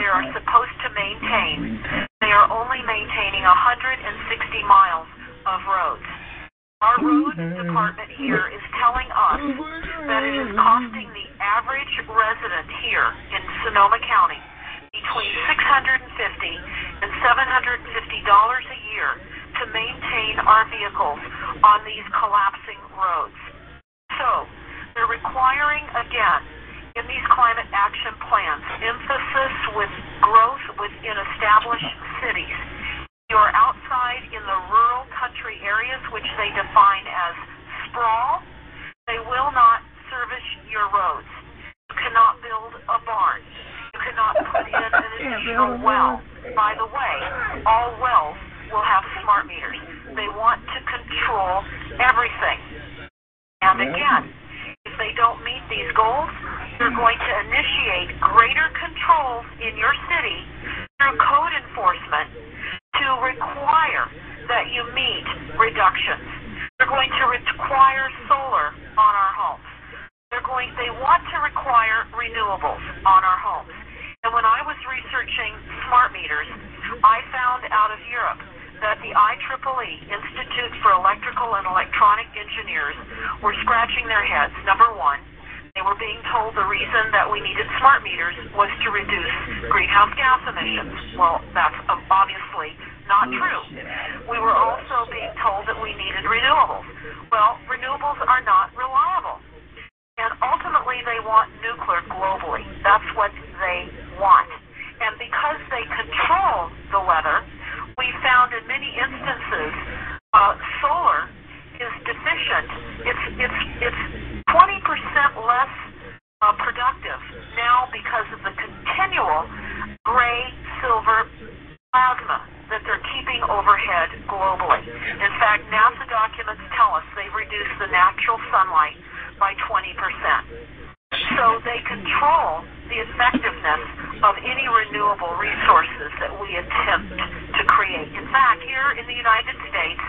renewable 134.79 135.35
resources 135.43 136.11
that 136.23 136.31
we 136.39 136.55
attempt 136.55 137.11
to 137.59 137.63
create. 137.67 138.07
In 138.15 138.31
fact, 138.31 138.63
here 138.63 138.95
in 138.95 139.05
the 139.11 139.17
United 139.19 139.59
States, 139.67 140.03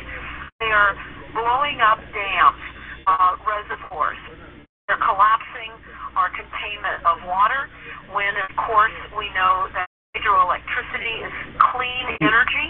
they 0.61 0.69
are 0.69 0.93
blowing 1.33 1.81
up 1.81 1.97
dams, 2.13 2.61
uh, 3.09 3.33
reservoirs. 3.49 4.21
They're 4.85 5.01
collapsing 5.01 5.73
our 6.13 6.29
containment 6.37 7.01
of 7.05 7.17
water 7.25 7.65
when, 8.13 8.29
of 8.37 8.51
course, 8.69 8.93
we 9.17 9.25
know 9.33 9.69
that 9.73 9.89
hydroelectricity 10.13 11.15
is 11.25 11.33
clean 11.73 12.05
energy. 12.21 12.69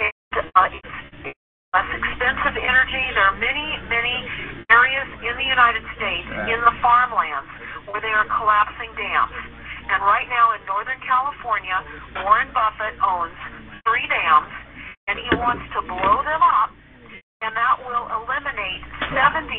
And, 0.00 0.12
uh, 0.56 0.76
it's 1.24 1.40
less 1.72 1.88
expensive 1.88 2.56
energy. 2.60 3.04
There 3.16 3.24
are 3.32 3.38
many, 3.40 3.80
many 3.88 4.16
areas 4.68 5.08
in 5.24 5.34
the 5.40 5.48
United 5.48 5.84
States, 5.96 6.28
in 6.52 6.60
the 6.60 6.74
farmlands, 6.84 7.48
where 7.88 8.00
they 8.00 8.12
are 8.12 8.28
collapsing 8.28 8.92
dams. 8.96 9.53
And 9.94 10.02
right 10.02 10.26
now 10.26 10.58
in 10.58 10.60
Northern 10.66 10.98
California, 11.06 11.78
Warren 12.26 12.50
Buffett 12.50 12.98
owns 12.98 13.38
three 13.86 14.06
dams, 14.10 14.50
and 15.06 15.22
he 15.22 15.30
wants 15.38 15.62
to 15.78 15.86
blow 15.86 16.18
them 16.26 16.42
up 16.42 16.74
and 17.44 17.52
that 17.52 17.76
will 17.84 18.08
eliminate 18.24 18.80
70,000 19.12 19.52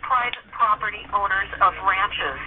private 0.00 0.46
property 0.56 1.04
owners 1.12 1.50
of 1.60 1.76
ranches. 1.84 2.40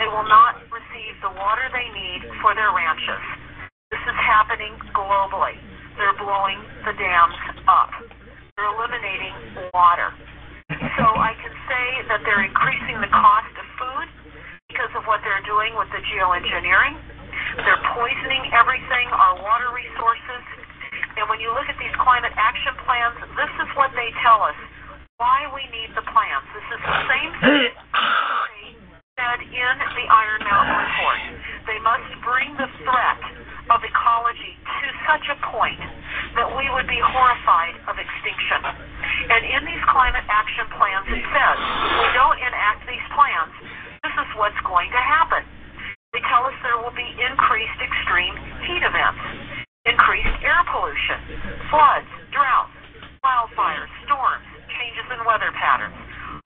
They 0.00 0.08
will 0.08 0.24
not 0.24 0.64
receive 0.72 1.12
the 1.20 1.28
water 1.36 1.68
they 1.76 1.92
need 1.92 2.24
for 2.40 2.56
their 2.56 2.72
ranches. 2.72 3.20
This 3.92 4.00
is 4.00 4.16
happening 4.16 4.72
globally. 4.96 5.60
They're 6.00 6.16
blowing 6.16 6.56
the 6.88 6.96
dams 6.96 7.36
up. 7.68 7.92
They're 8.56 8.72
eliminating 8.72 9.36
water. 9.76 10.08
So 10.96 11.04
I 11.04 11.36
can 11.36 11.52
say 11.68 11.86
that 12.08 12.24
they're 12.24 12.48
increasing 12.48 12.96
the 12.96 13.12
cost 13.12 13.52
of 13.60 13.66
food 13.76 14.08
because 14.72 14.88
of 14.96 15.04
what 15.04 15.20
they're 15.20 15.44
doing 15.44 15.76
with 15.76 15.92
the 15.92 16.00
geoengineering. 16.00 16.96
They're 17.60 17.84
poisoning 17.92 18.48
everything, 18.56 19.06
our 19.12 19.36
water 19.36 19.68
resources. 19.68 20.42
And 21.20 21.28
when 21.28 21.44
you 21.44 21.52
look 21.52 21.68
at 21.68 21.76
these 21.76 21.92
climate 22.00 22.32
action 22.40 22.72
plans, 22.88 23.20
this 23.36 23.52
is 23.60 23.68
what 23.76 23.92
they 23.92 24.08
tell 24.24 24.40
us 24.40 24.56
why 25.20 25.44
we 25.52 25.60
need 25.68 25.92
the 25.92 26.00
plans. 26.08 26.48
This 26.56 26.64
is 26.72 26.80
the 26.80 26.98
same 27.04 27.32
thing 27.44 27.68
said 29.20 29.44
in 29.44 29.74
the 29.92 30.06
Iron 30.08 30.40
Mountain 30.40 30.78
report. 30.88 31.20
They 31.68 31.78
must 31.84 32.08
bring 32.24 32.48
the 32.56 32.64
threat 32.80 33.20
of 33.68 33.78
ecology 33.84 34.56
to 34.56 34.86
such 35.04 35.26
a 35.28 35.36
point 35.52 35.78
that 36.34 36.48
we 36.56 36.64
would 36.72 36.88
be 36.88 36.96
horrified 36.96 37.76
of 37.92 38.00
extinction. 38.00 38.60
And 39.30 39.42
in 39.46 39.62
these 39.68 39.84
climate 39.92 40.24
action 40.32 40.64
plans, 40.74 41.06
it 41.12 41.22
says 41.28 41.56
we 42.02 42.08
don't 42.16 42.40
enact 42.40 42.88
these 42.88 43.06
plans, 43.12 43.52
this 44.02 44.14
is 44.18 44.30
what's 44.34 44.58
going 44.66 44.90
to 44.90 44.98
happen. 44.98 45.46
They 46.10 46.20
tell 46.26 46.42
us 46.44 46.54
there 46.66 46.76
will 46.82 46.94
be 46.94 47.06
increased 47.22 47.78
extreme 47.78 48.34
heat 48.66 48.82
events 48.82 49.62
increased 49.82 50.38
air 50.46 50.62
pollution, 50.70 51.18
floods, 51.66 52.06
droughts, 52.30 52.70
wildfires, 53.26 53.90
storms, 54.06 54.46
changes 54.78 55.06
in 55.10 55.18
weather 55.26 55.50
patterns, 55.58 55.94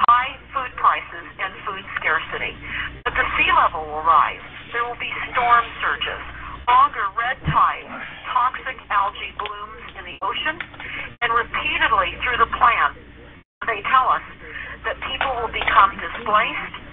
high 0.08 0.32
food 0.56 0.72
prices, 0.80 1.26
and 1.36 1.52
food 1.68 1.84
scarcity. 2.00 2.56
But 3.04 3.12
the 3.12 3.28
sea 3.36 3.50
level 3.52 3.84
will 3.84 4.04
rise. 4.08 4.40
There 4.72 4.88
will 4.88 4.96
be 4.96 5.12
storm 5.36 5.64
surges, 5.84 6.22
longer 6.64 7.04
red 7.12 7.36
tides, 7.52 7.92
toxic 8.32 8.80
algae 8.88 9.36
blooms 9.36 9.84
in 10.00 10.04
the 10.08 10.16
ocean, 10.24 10.56
and 11.20 11.28
repeatedly 11.36 12.16
through 12.24 12.40
the 12.40 12.50
plan, 12.56 12.96
they 13.68 13.84
tell 13.92 14.08
us 14.08 14.24
that 14.88 14.96
people 15.04 15.44
will 15.44 15.52
become 15.52 15.92
displaced, 16.00 16.85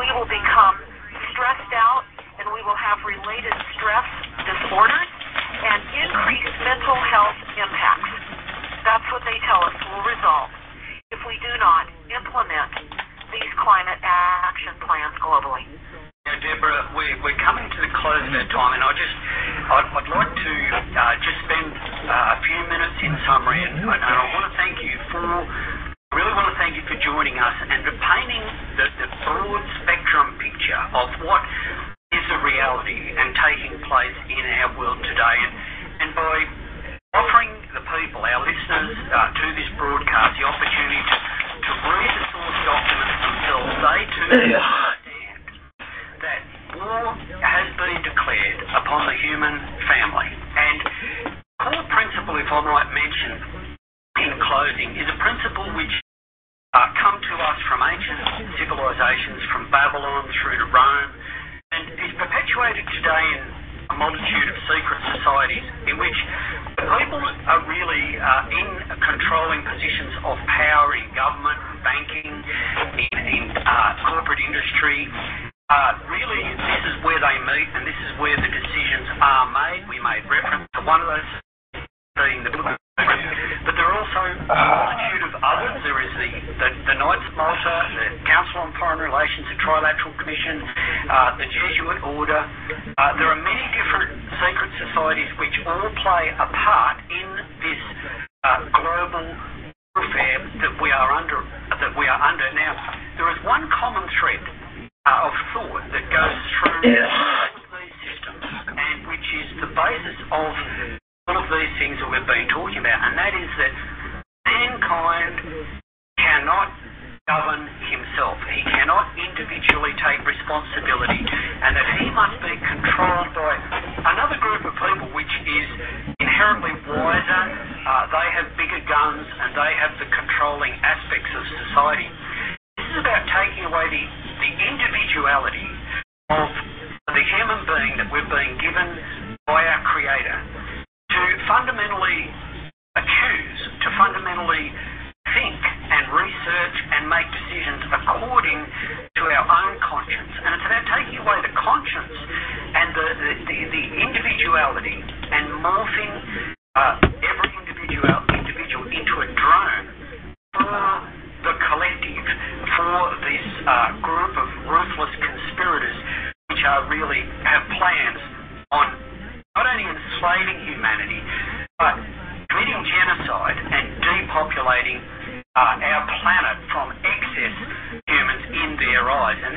we 0.00 0.08
will 0.12 0.28
become 0.28 0.76
stressed 1.32 1.72
out, 1.72 2.04
and 2.36 2.48
we 2.52 2.60
will 2.64 2.76
have 2.76 3.00
related 3.04 3.52
stress 3.76 4.08
disorders 4.44 5.08
and 5.60 5.80
increased 5.92 6.56
mental 6.64 6.96
health 7.08 7.36
impacts. 7.56 8.12
That's 8.84 9.04
what 9.12 9.24
they 9.24 9.36
tell 9.44 9.60
us 9.60 9.76
will 9.92 10.04
result 10.04 10.52
if 11.12 11.20
we 11.24 11.36
do 11.40 11.52
not 11.60 11.88
implement 12.12 12.70
these 13.32 13.52
climate 13.60 14.00
action 14.04 14.72
plans 14.84 15.16
globally. 15.20 15.64
Now, 16.24 16.36
Deborah, 16.38 16.92
we're, 16.96 17.16
we're 17.24 17.40
coming 17.40 17.64
to 17.68 17.78
the 17.80 17.92
close 18.00 18.24
of 18.24 18.32
our 18.36 18.48
time, 18.52 18.72
and 18.76 18.84
I 18.84 18.92
just, 18.96 19.16
I'd, 19.68 19.88
I'd 19.96 20.10
like 20.12 20.32
to 20.32 20.54
uh, 20.96 21.14
just 21.24 21.38
spend 21.48 21.68
uh, 22.08 22.36
a 22.36 22.38
few 22.44 22.60
minutes 22.68 22.98
in 23.00 23.12
summary, 23.24 23.64
and, 23.64 23.80
and 23.80 24.12
I 24.16 24.24
want 24.36 24.44
to 24.48 24.52
thank 24.56 24.76
you 24.80 24.94
for, 25.12 25.24
I 26.10 26.18
really 26.18 26.34
want 26.34 26.50
to 26.50 26.58
thank 26.58 26.74
you 26.74 26.82
for 26.90 26.98
joining 27.06 27.38
us 27.38 27.54
and 27.70 27.86
for 27.86 27.94
painting 27.94 28.42
the, 28.74 28.86
the 28.98 29.08
broad 29.30 29.62
spectrum 29.78 30.34
picture 30.42 30.82
of 30.90 31.06
what 31.22 31.38
is 32.10 32.26
a 32.34 32.38
reality 32.42 33.14
and 33.14 33.30
taking 33.38 33.78
place 33.86 34.18
in 34.26 34.42
our 34.58 34.74
world 34.74 34.98
today, 35.06 35.36
and, 35.38 35.54
and 36.02 36.10
by 36.18 36.34
offering 37.14 37.54
the 37.78 37.82
people, 37.86 38.26
our 38.26 38.42
listeners, 38.42 38.90
uh, 39.06 39.30
to 39.38 39.46
this 39.54 39.70
broadcast 39.78 40.34
the 40.34 40.50
opportunity 40.50 40.98
to, 40.98 41.16
to 41.62 41.72
read 41.78 42.10
the 42.10 42.24
source 42.34 42.58
documents 42.66 43.18
themselves, 43.22 43.70
they 43.78 44.00
too 44.10 44.26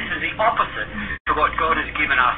this 0.03 0.19
is 0.19 0.21
the 0.27 0.35
opposite 0.35 0.89
to 1.27 1.31
what 1.39 1.55
God 1.55 1.79
has 1.79 1.87
given 1.95 2.19
us 2.19 2.35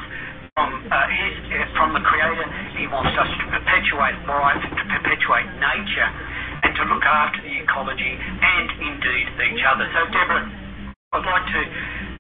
from 0.53 0.69
uh, 0.85 0.93
his, 1.09 1.33
uh, 1.49 1.65
from 1.73 1.97
the 1.97 2.03
Creator. 2.05 2.45
He 2.77 2.85
wants 2.85 3.17
us 3.17 3.25
to 3.25 3.45
perpetuate 3.49 4.21
life, 4.29 4.61
to 4.61 4.83
perpetuate 4.85 5.49
nature, 5.57 6.09
and 6.61 6.77
to 6.77 6.83
look 6.93 7.01
after 7.01 7.41
the 7.41 7.55
ecology 7.65 8.13
and 8.21 8.69
indeed 8.85 9.27
each 9.49 9.65
other. 9.65 9.89
So, 9.97 10.05
Deborah, 10.13 10.45
I'd 10.45 11.25
like 11.25 11.47
to 11.57 11.61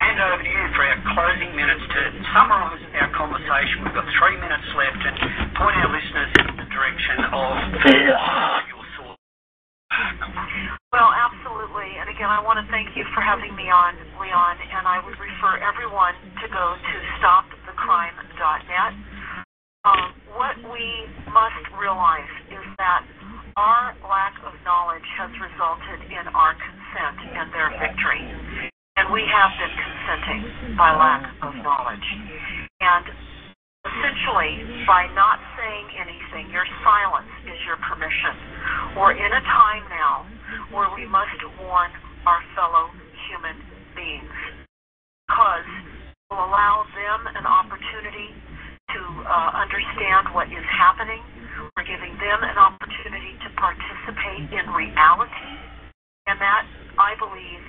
hand 0.01 0.17
over 0.17 0.41
to 0.41 0.49
you 0.49 0.65
for 0.73 0.81
our 0.81 0.97
closing 1.13 1.53
minutes 1.53 1.85
to 1.93 2.01
summarise 2.33 2.81
our 3.05 3.11
conversation. 3.13 3.85
We've 3.85 3.93
got 3.93 4.09
three 4.17 4.41
minutes 4.41 4.65
left 4.73 4.97
and 4.97 5.15
point 5.61 5.77
our 5.77 5.93
listeners 5.93 6.33
in 6.41 6.57
the 6.57 6.67
direction 6.73 7.21
of 7.29 7.53
your 8.65 8.81
thoughts. 8.97 9.21
Well, 10.95 11.11
absolutely. 11.11 11.91
And 11.99 12.07
again, 12.07 12.31
I 12.31 12.39
want 12.39 12.55
to 12.55 12.63
thank 12.71 12.95
you 12.95 13.03
for 13.11 13.19
having 13.19 13.51
me 13.51 13.67
on, 13.67 13.99
Leon. 14.15 14.55
And 14.63 14.87
I 14.87 15.03
would 15.03 15.19
refer 15.19 15.59
everyone 15.59 16.15
to 16.39 16.47
go 16.47 16.65
to 16.71 16.95
stopthecrime.net. 17.19 18.93
Um, 19.83 20.15
what 20.39 20.55
we 20.71 20.87
must 21.35 21.67
realize 21.75 22.31
is 22.47 22.63
that 22.79 23.03
our 23.59 23.91
lack 24.07 24.39
of 24.47 24.55
knowledge 24.63 25.03
has 25.19 25.35
resulted 25.35 25.99
in 26.15 26.31
our 26.31 26.55
consent 26.55 27.19
and 27.43 27.51
their 27.51 27.75
victory. 27.75 28.23
And 28.95 29.11
we 29.11 29.27
have 29.27 29.51
been 29.59 29.75
consenting 29.75 30.79
by 30.79 30.95
lack 30.95 31.27
of 31.43 31.59
knowledge. 31.59 32.07
And 32.79 33.05
essentially, 33.83 34.87
by 34.87 35.11
not 35.11 35.43
saying 35.59 35.87
anything, 35.99 36.55
your 36.55 36.63
silence 36.87 37.35
is 37.51 37.59
your 37.67 37.75
permission. 37.83 38.95
We're 38.95 39.19
in 39.19 39.31
a 39.35 39.43
time 39.43 39.83
now 39.91 40.34
where 40.75 40.91
we 40.91 41.07
must 41.07 41.39
warn 41.63 41.87
our 42.27 42.43
fellow 42.51 42.91
human 43.31 43.55
beings 43.95 44.35
because 45.23 45.63
it 45.63 46.27
will 46.27 46.43
allow 46.43 46.83
them 46.91 47.31
an 47.31 47.47
opportunity 47.47 48.35
to 48.91 49.01
uh, 49.23 49.55
understand 49.55 50.35
what 50.35 50.51
is 50.51 50.67
happening. 50.67 51.23
We're 51.79 51.87
giving 51.87 52.11
them 52.19 52.43
an 52.43 52.59
opportunity 52.59 53.39
to 53.39 53.49
participate 53.55 54.51
in 54.51 54.67
reality. 54.75 55.47
And 56.27 56.35
that, 56.43 56.67
I 56.99 57.15
believe, 57.23 57.63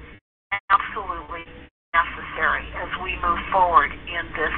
is 0.50 0.58
absolutely 0.66 1.46
necessary 1.94 2.66
as 2.74 2.90
we 3.06 3.14
move 3.22 3.40
forward 3.54 3.94
in 3.94 4.24
this 4.34 4.56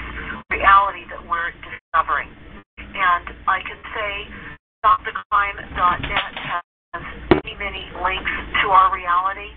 reality 0.49 1.05
that 1.13 1.21
we're 1.29 1.53
discovering. 1.69 2.33
And 2.81 3.29
I 3.45 3.61
can 3.61 3.81
say 3.93 4.13
stopthecrime.net 4.81 6.33
has 6.49 6.68
many, 6.97 7.53
many 7.61 7.85
links 8.01 8.33
to 8.65 8.73
our 8.73 8.89
reality, 8.97 9.53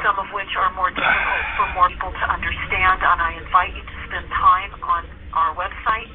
some 0.00 0.16
of 0.16 0.24
which 0.32 0.48
are 0.56 0.72
more 0.72 0.88
difficult 0.88 1.44
for 1.60 1.68
more 1.76 1.88
people 1.92 2.08
to 2.08 2.26
understand. 2.32 2.96
And 3.04 3.20
I 3.20 3.36
invite 3.36 3.76
you 3.76 3.84
to 3.84 3.96
spend 4.08 4.24
time 4.32 4.72
on 4.80 5.04
our 5.36 5.52
website 5.52 6.08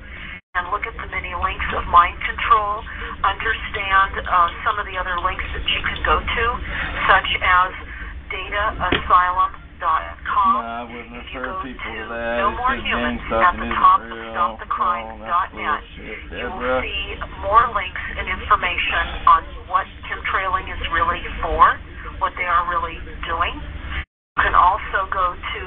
and 0.58 0.74
look 0.74 0.82
at 0.90 0.98
the 0.98 1.06
many 1.14 1.30
links 1.38 1.70
of 1.78 1.86
mind 1.94 2.18
control. 2.26 2.82
Understand 3.22 4.18
uh, 4.26 4.50
some 4.66 4.82
of 4.82 4.90
the 4.90 4.98
other 4.98 5.22
links 5.22 5.46
that 5.54 5.66
you 5.70 5.82
can 5.86 6.00
go 6.02 6.18
to, 6.26 6.46
such 7.06 7.30
as 7.38 7.70
data, 8.34 8.64
asylum, 8.82 9.54
no, 9.78 10.66
I 10.66 10.84
wouldn't 10.90 11.14
refer 11.14 11.54
go 11.54 11.62
people 11.62 11.86
to 11.86 12.02
to 12.02 12.10
that. 12.10 12.38
No 12.42 12.50
More 12.58 12.74
Humans 12.74 13.22
at 13.30 13.54
the 13.62 13.70
top 13.78 14.02
of. 14.02 14.58
StopTheCrime.net, 14.58 15.82
you 16.34 16.48
will 16.50 16.82
see 16.82 17.02
more 17.46 17.66
links 17.74 18.04
and 18.18 18.26
information 18.26 19.06
on 19.30 19.42
what 19.70 19.86
chemtrailing 20.10 20.66
is 20.70 20.82
really 20.90 21.22
for, 21.46 21.78
what 22.18 22.34
they 22.38 22.46
are 22.46 22.66
really 22.70 22.98
doing. 23.26 23.54
You 24.38 24.50
can 24.50 24.58
also 24.58 25.10
go 25.14 25.34
to 25.34 25.62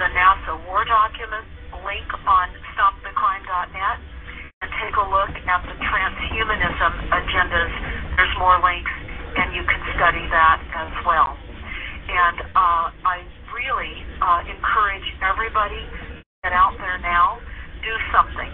the 0.00 0.08
NASA 0.12 0.56
War 0.68 0.84
Document 0.84 1.44
link 1.84 2.08
on 2.28 2.48
StopTheCrime.net 2.76 3.96
and 4.60 4.68
take 4.84 4.96
a 4.96 5.06
look 5.08 5.32
at 5.32 5.60
the 5.64 5.76
transhumanism 5.80 6.92
agendas. 7.12 7.72
There's 8.16 8.36
more 8.36 8.60
links, 8.60 8.92
and 9.36 9.56
you 9.56 9.64
can 9.64 9.80
study 9.96 10.24
that 10.28 10.60
as 10.76 10.92
well. 11.08 11.36
And 12.10 12.36
uh, 12.52 12.92
I 13.06 13.24
really 13.60 13.92
uh, 14.24 14.40
encourage 14.48 15.04
everybody 15.20 15.84
get 16.40 16.56
out 16.56 16.72
there 16.80 16.96
now, 17.04 17.36
do 17.84 17.92
something, 18.08 18.48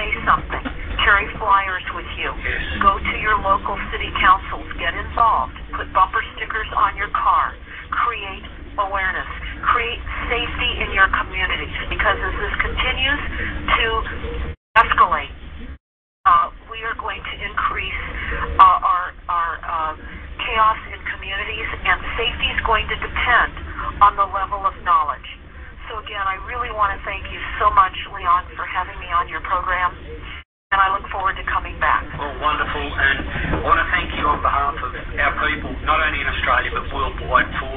say 0.00 0.08
something, 0.24 0.64
carry 1.04 1.28
flyers 1.36 1.84
with 1.92 2.08
you, 2.16 2.32
go 2.80 2.96
to 2.96 3.14
your 3.20 3.36
local 3.44 3.76
city 3.92 4.08
councils, 4.16 4.64
get 4.80 4.96
involved, 4.96 5.52
put 5.76 5.84
bumper 5.92 6.24
stickers 6.36 6.68
on 6.72 6.96
your 6.96 7.12
car, 7.12 7.52
create 7.92 8.44
awareness, 8.80 9.28
create 9.68 10.00
safety 10.32 10.70
in 10.80 10.88
your 10.96 11.12
communities. 11.12 11.76
Because 11.92 12.16
as 12.16 12.34
this 12.40 12.54
continues 12.64 13.22
to 13.76 13.86
escalate, 14.80 15.32
uh, 16.24 16.48
we 16.72 16.80
are 16.80 16.96
going 16.96 17.20
to 17.20 17.34
increase 17.44 18.02
uh, 18.56 18.64
our 18.64 19.12
our 19.28 19.52
uh, 19.62 19.92
chaos 20.40 20.80
in 20.90 21.00
communities, 21.12 21.68
and 21.84 22.00
safety 22.16 22.48
is 22.50 22.60
going 22.64 22.88
to 22.88 22.96
depend 22.98 23.65
on 24.00 24.16
the 24.16 24.28
level 24.28 24.64
of 24.64 24.74
knowledge. 24.84 25.28
So 25.86 26.02
again, 26.02 26.26
I 26.26 26.34
really 26.50 26.74
want 26.74 26.90
to 26.96 27.00
thank 27.06 27.22
you 27.30 27.38
so 27.62 27.70
much, 27.70 27.94
Leon, 28.10 28.50
for 28.58 28.66
having 28.66 28.98
me 28.98 29.06
on 29.14 29.30
your 29.30 29.38
program, 29.46 29.94
and 30.74 30.78
I 30.82 30.90
look 30.90 31.06
forward 31.14 31.38
to 31.38 31.46
coming 31.46 31.78
back. 31.78 32.02
Well, 32.18 32.34
wonderful, 32.42 32.82
and 32.82 33.18
I 33.54 33.62
want 33.62 33.78
to 33.78 33.86
thank 33.94 34.10
you 34.18 34.26
on 34.26 34.42
behalf 34.42 34.74
of 34.82 34.90
our 34.90 35.34
people, 35.46 35.70
not 35.86 36.02
only 36.02 36.18
in 36.18 36.26
Australia 36.26 36.74
but 36.74 36.90
worldwide, 36.90 37.50
for 37.62 37.74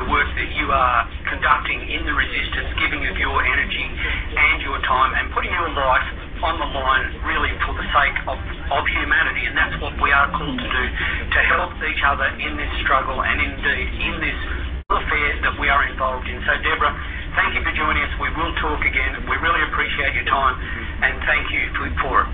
the 0.00 0.08
work 0.08 0.24
that 0.40 0.50
you 0.56 0.72
are 0.72 1.04
conducting 1.28 1.84
in 1.84 2.08
the 2.08 2.16
resistance, 2.16 2.72
giving 2.80 3.04
of 3.04 3.20
your 3.20 3.44
energy 3.44 3.86
and 4.32 4.64
your 4.64 4.80
time, 4.88 5.12
and 5.20 5.28
putting 5.36 5.52
your 5.52 5.68
life 5.76 6.08
on 6.40 6.56
the 6.56 6.70
line 6.72 7.12
really 7.28 7.52
for 7.68 7.76
the 7.76 7.84
sake 7.92 8.16
of, 8.24 8.40
of 8.72 8.82
humanity, 8.96 9.44
and 9.44 9.52
that's 9.52 9.76
what 9.84 9.92
we 10.00 10.08
are 10.08 10.32
called 10.32 10.56
to 10.56 10.68
do, 10.72 10.84
to 11.28 11.40
help 11.52 11.76
each 11.84 12.00
other 12.08 12.24
in 12.40 12.56
this 12.56 12.72
struggle 12.80 13.20
and 13.20 13.36
indeed 13.36 13.88
in 14.00 14.16
this 14.24 14.40
affair 14.90 15.30
that 15.46 15.54
we 15.62 15.70
are 15.70 15.86
involved 15.86 16.26
in. 16.26 16.38
So, 16.42 16.52
Deborah, 16.66 16.94
thank 17.38 17.54
you 17.54 17.62
for 17.62 17.72
joining 17.72 18.02
us. 18.02 18.12
We 18.18 18.30
will 18.34 18.54
talk 18.58 18.82
again. 18.82 19.22
We 19.30 19.36
really 19.38 19.62
appreciate 19.70 20.14
your 20.18 20.26
time, 20.26 20.58
and 21.06 21.14
thank 21.24 21.46
you 21.54 21.62
for, 21.78 21.86
for 22.02 22.16
it 22.26 22.30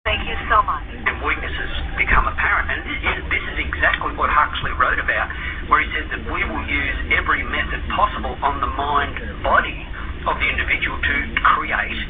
Thank 0.00 0.24
you 0.24 0.38
so 0.48 0.64
much. 0.64 0.82
and 0.90 1.22
weaknesses 1.22 1.72
become 2.00 2.24
apparent. 2.24 2.72
And 2.72 2.80
this 2.88 3.00
is, 3.04 3.18
this 3.28 3.44
is 3.52 3.56
exactly 3.68 4.16
what 4.16 4.32
Huxley 4.32 4.72
wrote 4.80 4.98
about, 4.98 5.28
where 5.68 5.84
he 5.84 5.88
said 5.92 6.08
that 6.08 6.24
we 6.24 6.40
will 6.40 6.64
use 6.66 6.98
every 7.12 7.44
method 7.44 7.84
possible 7.92 8.32
on 8.40 8.64
the 8.64 8.70
mind 8.80 9.20
body 9.44 9.76
of 10.24 10.40
the 10.40 10.48
individual 10.48 10.96
to 10.96 11.16
create 11.54 12.00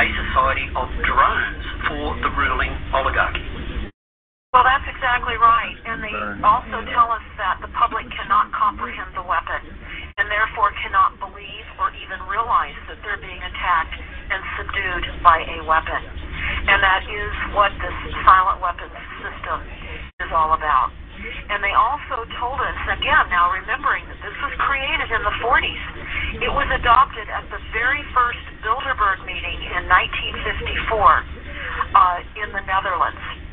a 0.00 0.06
society 0.08 0.66
of 0.74 0.88
drones 1.06 1.64
for 1.86 2.16
the 2.26 2.30
ruling 2.34 2.72
oligarchy. 2.96 3.53
Well, 4.54 4.62
that's 4.62 4.86
exactly 4.86 5.34
right. 5.34 5.74
And 5.82 5.98
they 5.98 6.14
also 6.46 6.86
tell 6.94 7.10
us 7.10 7.26
that 7.42 7.58
the 7.58 7.66
public 7.74 8.06
cannot 8.14 8.54
comprehend 8.54 9.10
the 9.18 9.26
weapon 9.26 9.66
and 10.14 10.30
therefore 10.30 10.70
cannot 10.78 11.18
believe 11.18 11.66
or 11.82 11.90
even 11.98 12.22
realize 12.30 12.78
that 12.86 13.02
they're 13.02 13.18
being 13.18 13.42
attacked 13.42 13.98
and 13.98 14.38
subdued 14.54 15.04
by 15.26 15.42
a 15.42 15.58
weapon. 15.66 15.98
And 16.70 16.78
that 16.86 17.02
is 17.02 17.34
what 17.50 17.74
this 17.82 17.98
silent 18.22 18.62
weapons 18.62 18.94
system 19.26 19.58
is 20.22 20.30
all 20.30 20.54
about. 20.54 20.94
And 21.50 21.58
they 21.58 21.74
also 21.74 22.22
told 22.38 22.62
us, 22.62 22.78
again, 22.94 23.26
now 23.34 23.50
remembering 23.50 24.06
that 24.06 24.22
this 24.22 24.38
was 24.38 24.54
created 24.62 25.10
in 25.10 25.22
the 25.26 25.34
40s, 25.42 25.82
it 26.46 26.52
was 26.54 26.70
adopted 26.78 27.26
at 27.26 27.42
the 27.50 27.58
very 27.74 28.06
first 28.14 28.38
Bilderberg 28.62 29.18
meeting 29.26 29.58
in 29.74 29.82
1954 29.90 30.94
uh, 30.94 32.22
in 32.38 32.54
the 32.54 32.62
Netherlands. 32.70 33.43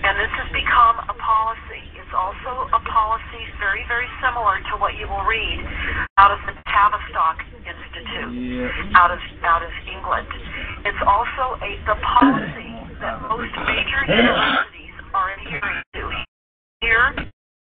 And 0.00 0.16
this 0.16 0.32
has 0.32 0.48
become 0.48 0.96
a 1.12 1.16
policy. 1.20 1.84
It's 2.00 2.14
also 2.16 2.72
a 2.72 2.80
policy 2.88 3.42
very, 3.60 3.84
very 3.84 4.08
similar 4.24 4.56
to 4.72 4.80
what 4.80 4.96
you 4.96 5.04
will 5.04 5.24
read 5.28 5.60
out 6.16 6.32
of 6.32 6.40
the 6.48 6.56
Tavistock 6.72 7.44
Institute 7.60 8.72
out 8.96 9.12
of 9.12 9.20
out 9.44 9.62
of 9.62 9.70
England. 9.84 10.26
It's 10.88 11.02
also 11.04 11.60
a 11.60 11.70
the 11.84 12.00
policy 12.00 12.72
that 13.04 13.20
most 13.28 13.52
major 13.68 14.00
universities 14.08 14.96
are 15.12 15.36
adhering 15.36 15.82
to. 15.94 16.02
Here 16.80 17.12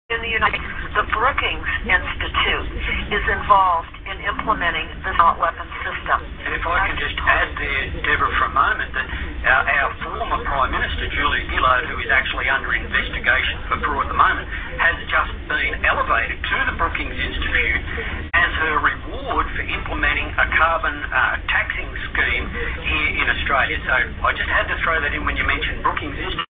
in 0.08 0.24
the 0.24 0.32
United 0.32 0.56
States, 0.56 0.96
the 0.96 1.04
Brookings 1.12 1.68
Institute 1.84 2.68
is 3.12 3.24
involved 3.28 3.92
in 4.08 4.16
implementing 4.24 4.88
the 5.04 5.12
assault 5.12 5.36
weapons 5.36 5.68
system. 5.84 6.24
And 6.48 6.56
if 6.56 6.64
I 6.64 6.88
can 6.88 6.96
just 6.96 7.12
add 7.28 7.52
there, 7.60 7.92
Deborah, 8.08 8.32
for 8.40 8.48
a 8.48 8.54
moment, 8.56 8.88
that 8.96 9.04
our, 9.04 9.68
our 9.68 9.92
former 10.00 10.40
Prime 10.48 10.72
Minister, 10.72 11.12
Julia 11.12 11.44
Gillard, 11.52 11.92
who 11.92 12.00
is 12.00 12.08
actually 12.08 12.48
under 12.48 12.72
investigation 12.72 13.60
for 13.68 13.84
fraud 13.84 14.08
at 14.08 14.08
the 14.08 14.16
moment, 14.16 14.48
has 14.80 14.96
just 15.12 15.32
been 15.44 15.76
elevated 15.84 16.40
to 16.40 16.56
the 16.72 16.74
Brookings 16.80 17.12
Institute 17.12 17.84
as 18.32 18.50
her 18.64 18.80
reward 18.80 19.44
for 19.52 19.64
implementing 19.68 20.32
a 20.40 20.48
carbon 20.56 21.04
uh, 21.04 21.36
taxing 21.52 21.84
scheme 22.16 22.48
here 22.48 23.12
in 23.12 23.28
Australia. 23.28 23.76
So 23.84 24.24
I 24.24 24.32
just 24.32 24.48
had 24.48 24.72
to 24.72 24.76
throw 24.80 25.04
that 25.04 25.12
in 25.12 25.28
when 25.28 25.36
you 25.36 25.44
mentioned 25.44 25.84
Brookings 25.84 26.16
Institute, 26.16 26.47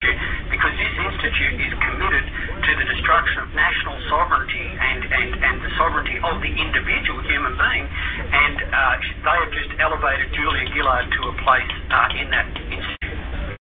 because 0.64 0.80
this 0.80 0.96
institute 0.96 1.60
is 1.60 1.76
committed 1.76 2.24
to 2.24 2.70
the 2.72 2.86
destruction 2.88 3.44
of 3.44 3.52
national 3.52 4.00
sovereignty 4.08 4.64
and, 4.64 5.04
and, 5.04 5.30
and 5.44 5.56
the 5.60 5.68
sovereignty 5.76 6.16
of 6.24 6.40
the 6.40 6.48
individual 6.48 7.20
human 7.28 7.52
being. 7.52 7.84
And 7.84 8.56
uh, 8.72 8.96
they 8.96 9.36
have 9.44 9.52
just 9.52 9.76
elevated 9.76 10.32
Julia 10.32 10.64
Gillard 10.72 11.04
to 11.04 11.20
a 11.28 11.34
place 11.44 11.68
uh, 11.92 12.16
in 12.16 12.32
that 12.32 12.48
institute. 12.72 13.60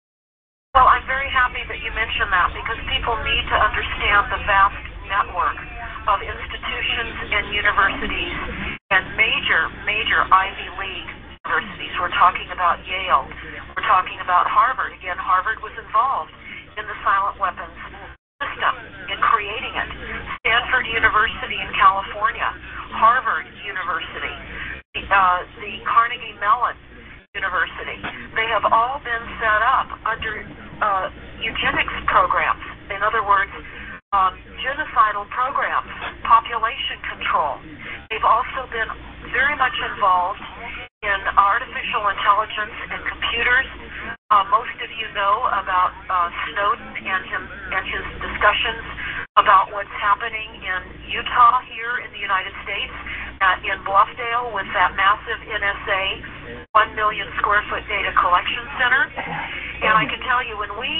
Well, 0.75 0.91
I'm 0.91 1.07
very 1.07 1.31
happy 1.31 1.63
that 1.71 1.79
you 1.79 1.87
mentioned 1.95 2.35
that 2.35 2.51
because 2.51 2.79
people 2.91 3.15
need 3.23 3.47
to 3.47 3.55
understand 3.55 4.35
the 4.35 4.43
vast 4.43 4.83
network 5.07 5.55
of 6.03 6.19
institutions 6.19 7.15
and 7.31 7.43
universities 7.55 8.39
and 8.91 9.07
major, 9.15 9.71
major 9.87 10.19
Ivy 10.27 10.67
League 10.75 11.11
universities. 11.47 11.95
We're 11.95 12.11
talking 12.11 12.51
about 12.51 12.83
Yale. 12.83 13.23
We're 13.71 13.87
talking 13.87 14.19
about 14.19 14.51
Harvard. 14.51 14.91
Again, 14.99 15.15
Harvard 15.15 15.63
was 15.63 15.71
involved 15.79 16.35
in 16.77 16.85
the 16.85 16.97
silent 17.01 17.39
weapons 17.39 17.77
system 18.39 18.73
in 19.11 19.17
creating 19.19 19.73
it. 19.75 19.89
Stanford 20.43 20.87
University 20.87 21.57
in 21.59 21.69
California, 21.75 22.49
Harvard 22.95 23.47
University, 23.65 24.35
the, 24.95 25.03
uh, 25.09 25.43
the 25.59 25.73
Carnegie 25.83 26.35
Mellon 26.39 26.77
University. 27.35 27.99
They 28.35 28.47
have 28.49 28.65
all 28.65 28.97
been 29.03 29.25
set 29.37 29.61
up 29.61 29.87
under 30.07 30.45
uh, 30.81 31.11
eugenics 31.43 31.93
programs. 32.07 32.63
In 32.89 33.03
other 33.03 33.21
words, 33.21 33.51
um, 34.09 34.33
genocidal 34.65 35.29
programs, 35.29 35.91
population 36.25 36.97
control. 37.05 37.61
They've 38.09 38.25
also 38.25 38.65
been 38.73 38.89
very 39.29 39.53
much 39.53 39.75
involved 39.93 40.41
in 41.05 41.19
artificial 41.37 42.09
intelligence 42.09 42.75
and 42.89 43.01
computers. 43.05 43.69
Uh, 44.29 44.45
most 44.53 44.77
of 44.77 44.89
you 44.93 45.09
know 45.17 45.41
about 45.57 45.89
uh, 46.05 46.29
Snowden 46.45 47.01
and 47.01 47.21
him 47.33 47.49
and 47.49 47.81
his 47.81 48.05
discussions 48.21 48.85
about 49.41 49.73
what's 49.73 49.89
happening 49.97 50.53
in 50.53 50.81
Utah 51.09 51.65
here 51.65 51.97
in 52.05 52.13
the 52.13 52.21
United 52.21 52.53
States, 52.61 52.93
uh, 53.41 53.57
in 53.65 53.81
Bluffdale 53.81 54.53
with 54.53 54.69
that 54.77 54.93
massive 54.93 55.41
NSA 55.49 56.05
one 56.77 56.93
million 56.93 57.25
square 57.41 57.65
foot 57.73 57.81
data 57.89 58.13
collection 58.21 58.61
center. 58.77 59.09
And 59.81 59.97
I 59.97 60.05
can 60.05 60.21
tell 60.21 60.45
you, 60.45 60.61
when 60.61 60.77
we 60.77 60.93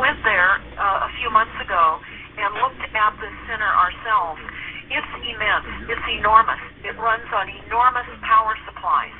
went 0.00 0.16
there 0.24 0.64
uh, 0.80 1.04
a 1.04 1.10
few 1.20 1.28
months 1.28 1.60
ago 1.60 2.00
and 2.40 2.48
looked 2.64 2.80
at 2.80 3.12
this 3.20 3.36
center 3.44 3.68
ourselves, 3.76 4.40
it's 4.88 5.12
immense. 5.28 5.68
It's 5.84 6.08
enormous. 6.16 6.64
It 6.80 6.96
runs 6.96 7.28
on 7.28 7.44
enormous 7.68 8.08
power 8.24 8.56
supplies. 8.64 9.12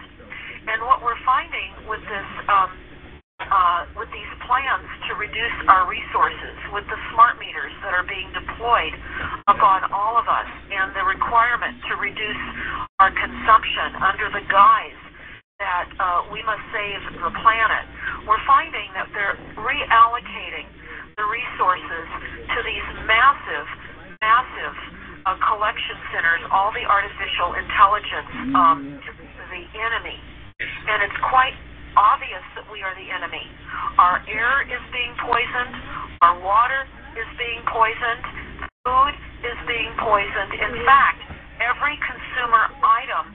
And 0.64 0.80
what 0.88 1.04
we're 1.04 1.20
finding 1.28 1.76
with 1.84 2.00
this, 2.08 2.28
um, 2.48 2.72
uh, 3.48 3.88
with 3.96 4.12
these 4.12 4.32
plans 4.44 4.88
to 5.08 5.16
reduce 5.16 5.56
our 5.72 5.88
resources, 5.88 6.56
with 6.76 6.84
the 6.92 6.98
smart 7.14 7.40
meters 7.40 7.72
that 7.80 7.96
are 7.96 8.04
being 8.04 8.28
deployed 8.36 8.94
upon 9.48 9.88
all 9.92 10.20
of 10.20 10.28
us, 10.28 10.48
and 10.68 10.92
the 10.92 11.04
requirement 11.08 11.80
to 11.88 11.96
reduce 11.96 12.44
our 13.00 13.10
consumption 13.16 13.96
under 14.04 14.28
the 14.30 14.44
guise 14.52 15.00
that 15.60 15.88
uh, 16.00 16.24
we 16.32 16.40
must 16.48 16.64
save 16.72 17.00
the 17.20 17.32
planet, 17.44 17.84
we're 18.24 18.40
finding 18.48 18.88
that 18.96 19.08
they're 19.12 19.36
reallocating 19.60 20.64
the 21.20 21.24
resources 21.28 22.06
to 22.48 22.58
these 22.64 22.86
massive, 23.04 23.68
massive 24.24 24.74
uh, 25.28 25.36
election 25.52 25.96
centers, 26.16 26.40
all 26.48 26.72
the 26.72 26.84
artificial 26.88 27.52
intelligence, 27.60 28.32
um, 28.56 28.80
the 29.52 29.64
enemy. 29.76 30.16
And 30.60 31.04
it's 31.04 31.20
quite 31.28 31.52
obvious 31.96 32.44
that 32.54 32.66
we 32.70 32.82
are 32.82 32.94
the 32.94 33.08
enemy. 33.10 33.42
Our 33.98 34.22
air 34.30 34.66
is 34.66 34.82
being 34.94 35.14
poisoned, 35.22 35.74
our 36.22 36.38
water 36.42 36.86
is 37.18 37.28
being 37.38 37.62
poisoned, 37.66 38.24
food 38.86 39.14
is 39.46 39.58
being 39.66 39.92
poisoned. 39.98 40.52
In 40.54 40.74
fact, 40.86 41.20
every 41.60 41.96
consumer 42.00 42.70
item, 42.80 43.34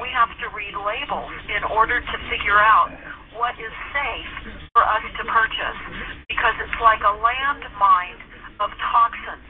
we 0.00 0.08
have 0.14 0.32
to 0.40 0.46
read 0.56 0.72
labels 0.72 1.32
in 1.52 1.62
order 1.68 2.00
to 2.00 2.16
figure 2.32 2.60
out 2.60 2.92
what 3.36 3.52
is 3.60 3.72
safe 3.92 4.32
for 4.72 4.80
us 4.80 5.04
to 5.20 5.22
purchase 5.28 5.80
because 6.28 6.56
it's 6.64 6.78
like 6.80 7.00
a 7.04 7.14
landmine 7.20 8.20
of 8.64 8.72
toxins. 8.80 9.48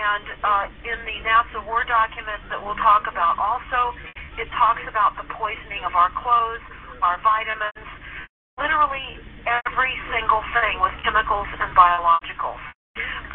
And 0.00 0.26
uh, 0.42 0.66
in 0.88 0.98
the 1.06 1.16
NASA 1.22 1.62
War 1.68 1.86
document 1.86 2.42
that 2.50 2.58
we'll 2.58 2.78
talk 2.82 3.06
about 3.06 3.38
also, 3.38 3.94
it 4.40 4.48
talks 4.58 4.82
about 4.88 5.14
the 5.20 5.28
poisoning 5.38 5.84
of 5.86 5.94
our 5.94 6.10
clothes, 6.18 6.64
our 7.04 7.20
vitamins, 7.22 7.71
literally 8.60 9.20
every 9.48 9.94
single 10.12 10.42
thing 10.52 10.80
with 10.80 10.92
chemicals 11.04 11.48
and 11.56 11.70
biologicals. 11.72 12.60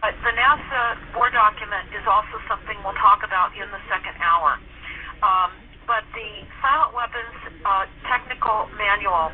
But 0.01 0.13
the 0.22 0.34
NASA 0.38 1.18
War 1.18 1.34
document 1.34 1.89
is 1.89 2.05
also 2.05 2.38
something 2.45 2.78
we'll 2.86 2.97
talk 3.01 3.26
about 3.26 3.51
in 3.57 3.65
the 3.74 3.82
second 3.89 4.13
hour. 4.22 4.61
Um, 5.26 5.49
but 5.89 6.05
the 6.13 6.30
silent 6.61 6.93
weapons 6.93 7.34
uh, 7.65 7.89
technical 8.05 8.70
manual 8.78 9.34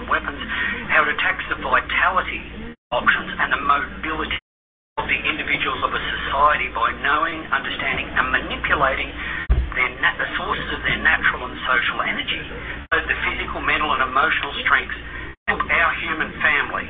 silent 0.00 0.08
weapons, 0.08 0.40
how 0.88 1.04
it 1.04 1.12
attacks 1.12 1.44
the 1.52 1.56
vitality 1.60 2.40
options 2.92 3.30
and 3.36 3.52
the 3.52 3.60
mobility 3.60 4.38
of 4.98 5.04
the 5.06 5.20
individuals 5.28 5.80
of 5.84 5.92
a 5.92 6.00
society 6.00 6.68
by 6.72 6.92
knowing, 7.04 7.44
understanding, 7.52 8.08
and 8.08 8.32
manipulating 8.32 9.12
the 9.50 10.28
sources 10.36 10.68
of 10.76 10.80
their 10.84 11.00
natural 11.00 11.48
and 11.48 11.56
social 11.64 12.02
energy, 12.04 12.42
both 12.92 13.06
the 13.08 13.16
physical, 13.24 13.60
mental, 13.64 13.88
and 13.96 14.02
emotional 14.04 14.52
strengths 14.64 14.96
of 15.48 15.56
our 15.56 15.92
human 16.04 16.28
family. 16.44 16.84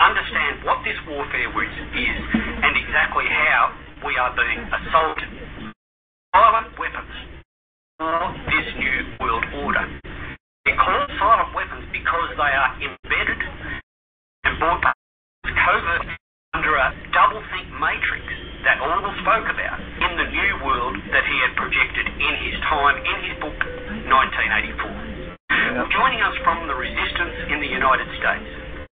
Understand 0.00 0.64
what 0.64 0.80
this 0.84 0.96
warfare 1.08 1.50
is, 1.52 2.20
and 2.64 2.72
exactly 2.76 3.28
how 3.28 3.76
we 4.06 4.16
are 4.16 4.32
being 4.32 4.64
assaulted. 4.64 5.28
Silent 6.32 6.72
weapons 6.78 7.12
for 7.98 8.32
this 8.48 8.66
new 8.80 8.96
world 9.20 9.44
order. 9.60 10.09
They're 10.70 10.78
called 10.78 11.10
silent 11.18 11.50
weapons 11.50 11.82
because 11.90 12.30
they 12.38 12.52
are 12.54 12.70
embedded 12.78 13.42
and 14.46 14.54
brought 14.62 14.78
by 14.78 14.94
covert 15.42 16.06
under 16.54 16.78
a 16.78 16.94
double-think 17.10 17.74
matrix 17.74 18.22
that 18.62 18.78
Orwell 18.78 19.10
spoke 19.18 19.50
about 19.50 19.82
in 19.82 20.14
the 20.14 20.30
new 20.30 20.52
world 20.62 20.94
that 21.10 21.26
he 21.26 21.36
had 21.42 21.58
projected 21.58 22.06
in 22.06 22.34
his 22.46 22.54
time 22.70 23.02
in 23.02 23.18
his 23.18 23.34
book 23.42 23.58
1984. 24.14 25.90
Joining 25.90 26.22
us 26.22 26.38
from 26.46 26.62
the 26.70 26.76
resistance 26.78 27.50
in 27.50 27.58
the 27.58 27.66
United 27.66 28.06
States, 28.22 28.86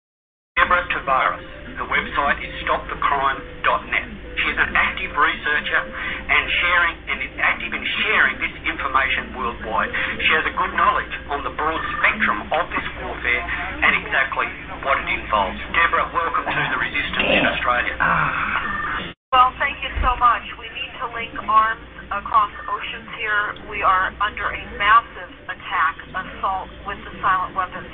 Deborah 0.58 0.82
Tavares. 0.98 1.46
The 1.78 1.86
website 1.86 2.42
is 2.42 2.50
stopthecrime.net. 2.66 4.17
She's 4.38 4.54
an 4.54 4.70
active 4.78 5.18
researcher 5.18 5.82
and 5.82 6.44
sharing 6.62 6.96
and 7.10 7.18
is 7.26 7.34
active 7.42 7.74
in 7.74 7.82
sharing 8.06 8.38
this 8.38 8.54
information 8.70 9.34
worldwide. 9.34 9.90
She 10.22 10.32
has 10.38 10.46
a 10.46 10.54
good 10.54 10.74
knowledge 10.78 11.10
on 11.34 11.42
the 11.42 11.54
broad 11.58 11.82
spectrum 11.98 12.46
of 12.54 12.66
this 12.70 12.88
warfare 13.02 13.44
and 13.82 13.98
exactly 13.98 14.46
what 14.86 15.02
it 15.02 15.10
involves. 15.10 15.58
Deborah, 15.74 16.14
welcome 16.14 16.46
to 16.46 16.62
the 16.70 16.78
resistance 16.78 17.30
in 17.34 17.44
Australia. 17.46 17.96
Well, 19.28 19.52
thank 19.60 19.76
you 19.84 19.92
so 20.00 20.16
much. 20.16 20.42
We 20.56 20.72
need 20.72 20.92
to 21.04 21.06
link 21.12 21.36
arms 21.52 21.84
across 22.10 22.50
oceans 22.72 23.12
here. 23.20 23.60
We 23.70 23.84
are 23.84 24.16
under 24.24 24.48
a 24.56 24.64
massive 24.80 25.32
attack, 25.52 26.00
assault 26.16 26.72
with 26.88 26.98
the 27.04 27.12
silent 27.20 27.54
weapons. 27.54 27.92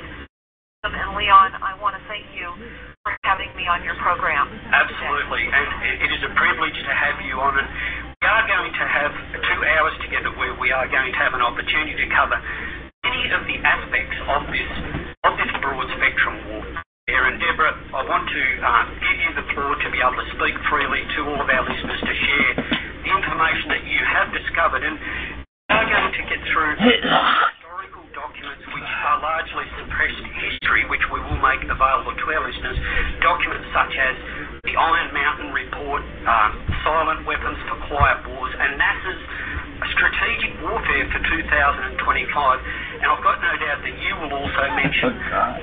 And 0.84 1.16
Leon, 1.18 1.58
I 1.58 1.74
want 1.82 1.98
to 1.98 2.02
thank 2.06 2.24
you 2.38 2.93
for 3.04 3.12
having 3.28 3.52
me 3.52 3.68
on 3.68 3.84
your 3.84 3.94
program. 4.00 4.48
Absolutely, 4.72 5.44
and 5.44 5.68
it- 5.84 6.12
is 6.14 6.22
a 6.24 6.32
privilege 6.40 6.74
to 6.74 6.94
have 6.94 7.20
you 7.20 7.36
on. 7.40 7.58
And 7.58 7.68
we 7.68 8.26
are 8.28 8.46
going 8.48 8.72
to 8.72 8.86
have 8.88 9.12
two 9.44 9.60
hours 9.76 9.94
together 10.00 10.30
where 10.40 10.54
we 10.54 10.72
are 10.72 10.88
going 10.88 11.12
to 11.12 11.18
have 11.18 11.34
an 11.34 11.42
opportunity 11.42 11.92
to 12.00 12.06
cover 12.14 12.40
many 13.04 13.30
of 13.32 13.44
the 13.44 13.60
aspects 13.60 14.16
of 14.28 14.48
this 14.48 14.72
of 15.24 15.36
this 15.36 15.52
broad 15.60 15.88
spectrum 16.00 16.36
warfare. 16.48 17.22
And 17.28 17.40
Deborah, 17.40 17.76
I 17.92 18.02
want 18.08 18.24
to 18.28 18.42
uh, 18.64 18.84
give 19.00 19.18
you 19.20 19.30
the 19.36 19.46
floor 19.52 19.76
to 19.76 19.88
be 19.92 20.00
able 20.00 20.16
to 20.16 20.28
speak 20.38 20.56
freely 20.72 21.04
to 21.16 21.20
all 21.28 21.40
of 21.40 21.48
our 21.48 21.64
listeners 21.68 22.00
to 22.00 22.14
share 22.14 22.52
the 23.04 23.10
information 23.12 23.68
that 23.68 23.84
you 23.84 24.00
have 24.00 24.32
discovered. 24.32 24.84
And 24.84 24.96
we 24.96 25.76
are 25.76 25.88
going 25.90 26.12
to 26.12 26.22
get 26.24 26.40
through 26.48 26.72
which 28.74 28.90
are 29.06 29.22
largely 29.22 29.66
suppressed 29.78 30.26
history, 30.34 30.82
which 30.90 31.06
we 31.14 31.22
will 31.22 31.38
make 31.38 31.62
available 31.62 32.10
to 32.10 32.26
our 32.34 32.42
listeners. 32.42 32.74
Documents 33.22 33.70
such 33.70 33.94
as 33.94 34.14
the 34.66 34.74
Iron 34.74 35.14
Mountain 35.14 35.50
report, 35.54 36.02
um, 36.26 36.50
Silent 36.82 37.22
Weapons 37.22 37.58
for 37.70 37.78
Quiet 37.86 38.26
Wars, 38.26 38.52
and 38.58 38.74
NASA's 38.74 39.22
Strategic 39.94 40.58
Warfare 40.66 41.06
for 41.14 41.22
2025. 41.22 42.02
And 42.98 43.06
I've 43.06 43.22
got 43.22 43.38
no 43.38 43.52
doubt 43.62 43.78
that 43.86 43.94
you 43.94 44.12
will 44.26 44.34
also 44.42 44.64
mention 44.74 45.14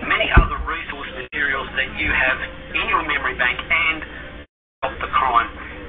many 0.07 0.31
other 0.31 0.55
resource 0.63 1.11
materials 1.19 1.67
that 1.75 1.91
you 1.99 2.07
have 2.07 2.37
in 2.79 2.85
your 2.87 3.03
memory 3.03 3.35
bank 3.35 3.59
and 3.59 3.99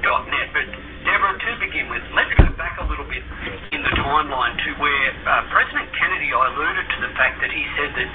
stopthecrime.net. 0.02 0.48
But 0.52 0.66
Deborah, 1.06 1.38
to 1.38 1.50
begin 1.62 1.86
with, 1.90 2.02
let's 2.14 2.34
go 2.34 2.50
back 2.58 2.78
a 2.82 2.86
little 2.86 3.06
bit 3.06 3.22
in 3.70 3.80
the 3.82 3.94
timeline 4.02 4.54
to 4.58 4.70
where 4.82 5.08
uh, 5.26 5.46
President 5.54 5.88
Kennedy 5.94 6.34
I 6.34 6.42
alluded 6.50 6.86
to 6.90 6.98
the 7.06 7.12
fact 7.14 7.38
that 7.40 7.50
he 7.50 7.62
said 7.78 7.90
that 7.94 8.10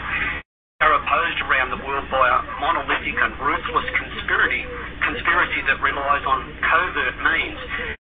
are 0.83 0.93
opposed 0.93 1.39
around 1.49 1.73
the 1.73 1.81
world 1.81 2.05
by 2.13 2.21
a 2.21 2.39
monolithic 2.61 3.17
and 3.17 3.33
ruthless 3.41 3.87
conspiracy, 3.97 4.61
conspiracy 5.01 5.61
that 5.65 5.81
relies 5.81 6.21
on 6.27 6.53
covert 6.61 7.17
means. 7.23 7.59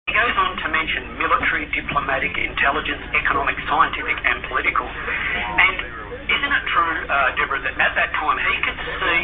He 0.08 0.12
goes 0.16 0.36
on 0.38 0.56
to 0.64 0.66
mention 0.72 1.18
military, 1.20 1.68
diplomatic, 1.76 2.32
intelligence, 2.38 3.04
economic, 3.12 3.56
scientific, 3.68 4.16
and 4.16 4.38
political. 4.48 4.86
And 4.88 5.76
isn't 6.24 6.52
it 6.56 6.64
true, 6.72 6.94
uh, 7.04 7.36
Deborah, 7.36 7.60
that 7.68 7.76
at 7.76 7.92
that 8.00 8.10
time 8.16 8.38
he 8.40 8.54
could 8.64 8.80
see 8.80 9.22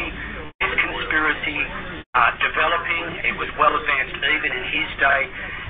this 0.61 0.73
conspiracy 0.77 2.00
developing? 2.43 3.23
It 3.23 3.35
was 3.39 3.47
well 3.55 3.71
advanced 3.71 4.19
even 4.19 4.51
in 4.51 4.65
his 4.67 4.89
day. 4.99 5.21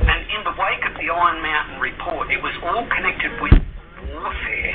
And 0.09 0.19
in 0.33 0.41
the 0.41 0.55
wake 0.57 0.83
of 0.89 0.93
the 0.97 1.07
Iron 1.13 1.37
Mountain 1.45 1.77
report, 1.77 2.33
it 2.33 2.41
was 2.41 2.53
all 2.65 2.81
connected 2.89 3.29
with 3.45 3.53
warfare. 4.09 4.73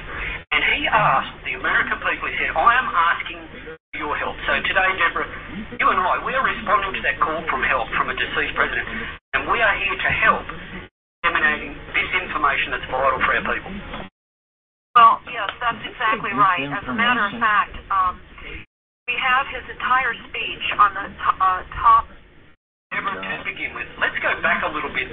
And 0.54 0.62
he 0.78 0.86
asked 0.86 1.34
the 1.42 1.58
American 1.58 1.98
people, 1.98 2.30
he 2.30 2.36
said, 2.38 2.54
I 2.54 2.70
am 2.78 2.86
asking 2.86 3.40
for 3.66 3.98
your 3.98 4.14
help. 4.14 4.38
So 4.46 4.62
today, 4.62 4.90
Deborah, 4.94 5.26
you 5.74 5.86
and 5.90 5.98
I, 5.98 6.22
we 6.22 6.38
are 6.38 6.46
responding 6.46 6.94
to 6.94 7.02
that 7.02 7.18
call 7.18 7.42
from 7.50 7.66
help 7.66 7.90
from 7.98 8.14
a 8.14 8.14
deceased 8.14 8.54
president. 8.54 8.86
And 9.34 9.50
we 9.50 9.58
are 9.58 9.74
here 9.74 9.98
to 9.98 10.10
help 10.22 10.46
disseminating 11.26 11.74
this 11.98 12.10
information 12.14 12.78
that's 12.78 12.86
vital 12.86 13.18
for 13.26 13.34
our 13.34 13.42
people. 13.42 13.74
Well, 14.94 15.20
yes, 15.28 15.50
that's 15.60 15.82
exactly 15.82 16.32
right. 16.32 16.72
As 16.72 16.86
a 16.88 16.94
matter 16.94 17.26
of 17.26 17.36
fact, 17.36 17.76
um, 17.92 18.16
we 19.06 19.14
have 19.22 19.46
his 19.54 19.62
entire 19.70 20.14
speech 20.26 20.66
on 20.82 20.90
the 20.98 21.06
uh, 21.06 21.62
top. 21.78 22.10
Deborah, 22.90 23.14
to 23.22 23.34
begin 23.46 23.70
with, 23.78 23.86
let's 24.02 24.18
go 24.18 24.34
back 24.42 24.66
a 24.66 24.70
little 24.74 24.90
bit 24.90 25.06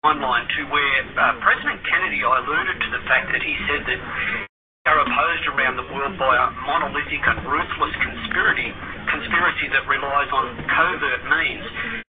timeline 0.00 0.48
to 0.48 0.60
where 0.72 0.98
uh, 1.20 1.36
President 1.44 1.76
Kennedy 1.84 2.24
alluded 2.24 2.76
to 2.80 2.88
the 2.88 3.04
fact 3.04 3.28
that 3.36 3.44
he 3.44 3.52
said 3.68 3.84
that 3.84 4.00
we 4.00 4.88
are 4.88 4.98
opposed 5.04 5.44
around 5.52 5.76
the 5.76 5.86
world 5.92 6.16
by 6.16 6.40
a 6.40 6.48
monolithic 6.64 7.20
and 7.20 7.44
ruthless 7.44 7.94
conspiracy, 8.00 8.72
conspiracy 9.12 9.68
that 9.76 9.84
relies 9.84 10.32
on 10.32 10.56
covert 10.72 11.22
means. 11.28 11.64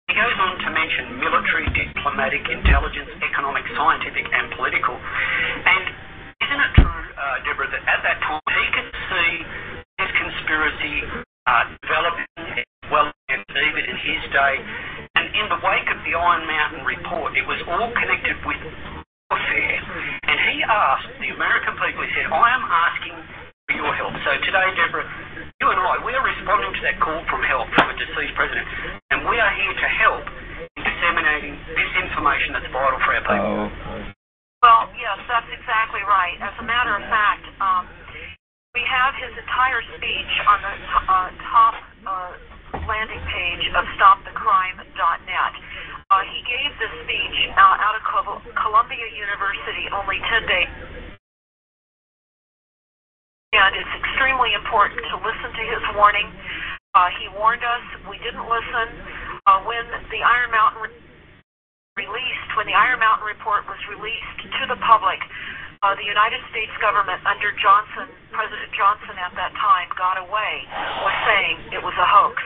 He 0.08 0.16
goes 0.16 0.38
on 0.48 0.64
to 0.64 0.70
mention 0.72 1.20
military, 1.20 1.68
diplomatic, 1.76 2.48
intelligence, 2.48 3.12
economic, 3.20 3.68
scientific, 3.76 4.32
and 4.32 4.48
political. 4.56 4.96
And 4.96 5.84
isn't 6.40 6.62
it 6.72 6.72
true, 6.80 7.04
uh, 7.20 7.44
Deborah, 7.44 7.68
that 7.68 7.84
at 7.84 8.00
that 8.00 8.18
time 8.24 8.40
he 8.48 8.66
could 8.72 8.90
see 9.12 9.75
conspiracy 10.36 10.96
uh, 11.48 11.64
developing 11.80 12.28
well 12.92 13.08
and 13.32 13.42
even 13.48 13.84
in 13.88 13.98
his 14.04 14.22
day? 14.36 14.56
And 15.16 15.32
in 15.32 15.46
the 15.48 15.60
wake 15.64 15.88
of 15.88 16.00
the 16.04 16.12
Iron 16.12 16.44
Mountain 16.44 16.84
report, 16.84 17.40
it 17.40 17.48
was 17.48 17.60
all 17.72 17.88
connected 17.96 18.36
with 18.44 18.60
warfare. 19.32 19.80
And 20.28 20.38
he 20.52 20.60
asked 20.68 21.08
the 21.24 21.32
American 21.32 21.80
people, 21.80 22.04
he 22.04 22.12
said, 22.20 22.28
I 22.28 22.48
am 22.52 22.64
asking 22.68 23.16
for 23.72 23.74
your 23.80 23.94
help. 23.96 24.12
So 24.28 24.32
today, 24.44 24.68
Deborah, 24.76 25.08
you 25.64 25.68
and 25.72 25.80
I, 25.80 26.04
we 26.04 26.12
are 26.12 26.26
responding 26.26 26.76
to 26.76 26.82
that 26.84 27.00
call 27.00 27.24
from 27.32 27.42
help 27.48 27.72
from 27.80 27.88
a 27.90 27.96
deceased 27.96 28.36
president. 28.36 28.68
And 29.16 29.24
we 29.24 29.40
are 29.40 29.54
here 29.56 29.72
to 29.72 29.88
help 30.04 30.26
in 30.76 30.84
disseminating 30.84 31.56
this 31.80 31.92
information 32.04 32.60
that's 32.60 32.68
vital 32.76 33.00
for 33.08 33.12
our 33.16 33.24
people. 33.24 33.72
Oh, 33.72 34.12
Well, 34.68 34.84
yes, 35.00 35.16
that's 35.32 35.48
exactly 35.48 36.04
right. 36.04 36.36
As 36.44 36.54
a 36.60 36.66
matter 36.68 36.92
of 36.92 37.08
fact, 37.08 37.46
um, 37.64 37.88
we 38.76 38.84
have 38.92 39.16
his 39.16 39.32
entire 39.40 39.80
speech 39.96 40.34
on 40.52 40.60
the 40.60 40.76
uh, 41.08 41.30
top 41.48 41.76
uh, 42.04 42.32
landing 42.92 43.24
page 43.32 43.66
of 43.72 43.88
stopthecrime.net. 43.96 45.54
Uh, 46.12 46.22
he 46.28 46.40
gave 46.44 46.70
this 46.78 46.94
speech 47.08 47.38
uh, 47.56 47.84
out 47.88 47.96
of 47.96 48.04
Col- 48.04 48.44
Columbia 48.60 49.08
University 49.16 49.88
only 49.96 50.20
10 50.28 50.46
days. 50.52 50.72
And 53.56 53.72
it's 53.80 53.96
extremely 54.04 54.52
important 54.60 55.00
to 55.08 55.16
listen 55.24 55.50
to 55.56 55.64
his 55.72 55.84
warning. 55.96 56.28
Uh, 56.92 57.08
he 57.16 57.32
warned 57.40 57.64
us. 57.64 57.86
We 58.12 58.20
didn't 58.20 58.44
listen. 58.44 58.88
Uh, 59.48 59.64
when 59.64 59.88
the 60.12 60.20
Iron 60.20 60.52
Mountain 60.52 60.84
re- 60.84 61.02
released, 62.04 62.50
when 62.60 62.68
the 62.68 62.76
Iron 62.76 63.00
Mountain 63.00 63.24
report 63.24 63.64
was 63.72 63.80
released 63.88 64.40
to 64.44 64.64
the 64.68 64.80
public, 64.84 65.24
uh, 65.84 65.96
the 65.96 66.08
United 66.08 66.40
States 66.52 66.72
government 66.80 67.20
under 67.26 67.52
Johnson, 67.60 68.08
President 68.32 68.72
Johnson 68.76 69.16
at 69.20 69.34
that 69.36 69.52
time, 69.60 69.88
got 69.98 70.20
away 70.22 70.54
with 71.04 71.18
saying 71.28 71.56
it 71.74 71.82
was 71.84 71.96
a 71.98 72.08
hoax. 72.08 72.40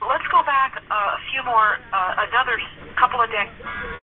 But 0.00 0.08
let's 0.08 0.26
go 0.32 0.40
back 0.44 0.80
uh, 0.88 1.18
a 1.18 1.20
few 1.32 1.42
more, 1.44 1.76
uh, 1.92 2.26
another 2.30 2.56
couple 2.96 3.20
of 3.20 3.28
decades. 3.28 4.00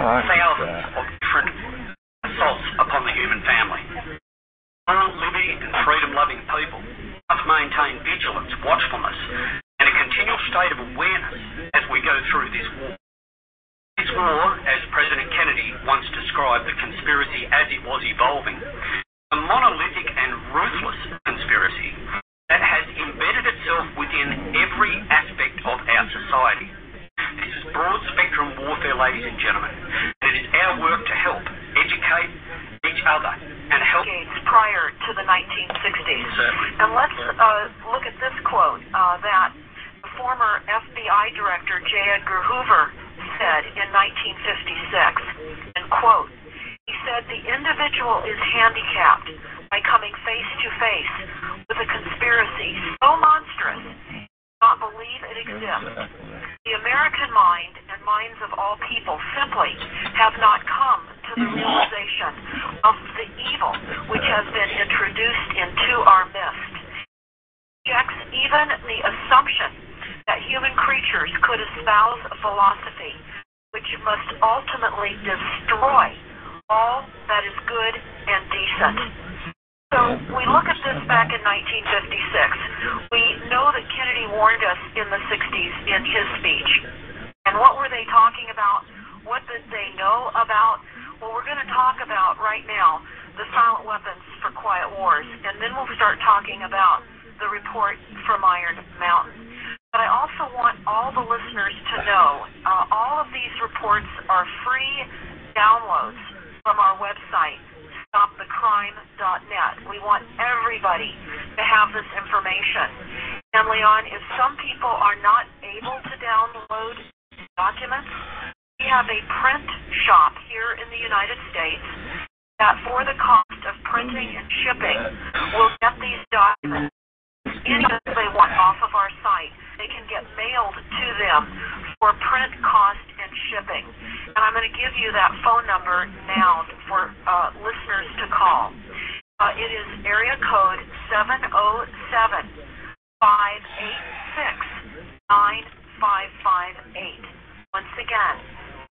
Involves 0.00 0.39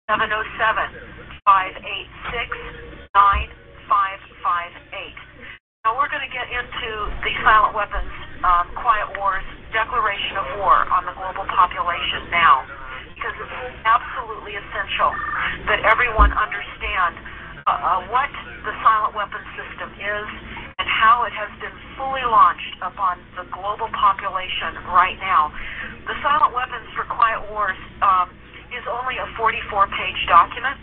707 0.10 0.26
586 1.46 3.14
9558. 3.14 3.14
Now 5.86 5.94
we're 5.94 6.10
going 6.10 6.26
to 6.26 6.34
get 6.34 6.50
into 6.50 6.90
the 7.22 7.30
silent 7.46 7.78
weapons, 7.78 8.10
um, 8.42 8.74
quiet 8.74 9.14
wars, 9.22 9.46
declaration 9.70 10.34
of 10.42 10.50
war 10.58 10.82
on 10.90 11.06
the 11.06 11.14
global 11.14 11.46
population 11.54 12.26
now, 12.34 12.66
because 13.14 13.38
it's 13.38 13.54
absolutely 13.86 14.58
essential 14.58 15.14
that 15.70 15.86
everyone 15.86 16.34
understand 16.34 17.14
uh, 17.70 17.78
uh, 17.78 18.10
what 18.10 18.34
the 18.66 18.74
silent 18.82 19.14
weapons 19.14 19.46
system 19.54 19.94
is 19.94 20.26
and 20.82 20.90
how 20.90 21.22
it 21.30 21.34
has 21.38 21.54
been 21.62 21.78
fully 22.02 22.26
launched 22.26 22.82
upon 22.82 23.22
the 23.38 23.46
global 23.54 23.94
population 23.94 24.74
right 24.90 25.22
now. 25.22 25.54
The 26.10 26.18
silent 26.26 26.58
weapons 26.58 26.90
for 26.98 27.06
quiet 27.06 27.46
wars 27.54 27.78
um, 28.02 28.34
is 28.74 28.86
only 28.86 29.18
a 29.18 29.28
44-page 29.38 30.22
document, 30.30 30.78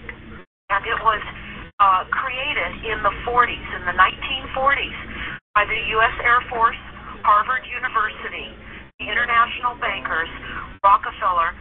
and 0.71 0.83
it 0.83 0.99
was 1.03 1.23
uh, 1.79 2.03
created 2.11 2.73
in 2.89 2.99
the 3.05 3.15
40s, 3.23 3.67
in 3.79 3.83
the 3.87 3.95
1940s, 3.95 4.99
by 5.55 5.65
the 5.65 5.81
U.S. 6.01 6.17
Air 6.25 6.43
Force, 6.51 6.79
Harvard 7.23 7.63
University, 7.69 8.51
the 8.99 9.07
international 9.07 9.79
bankers, 9.79 10.31
Rockefeller, 10.83 11.53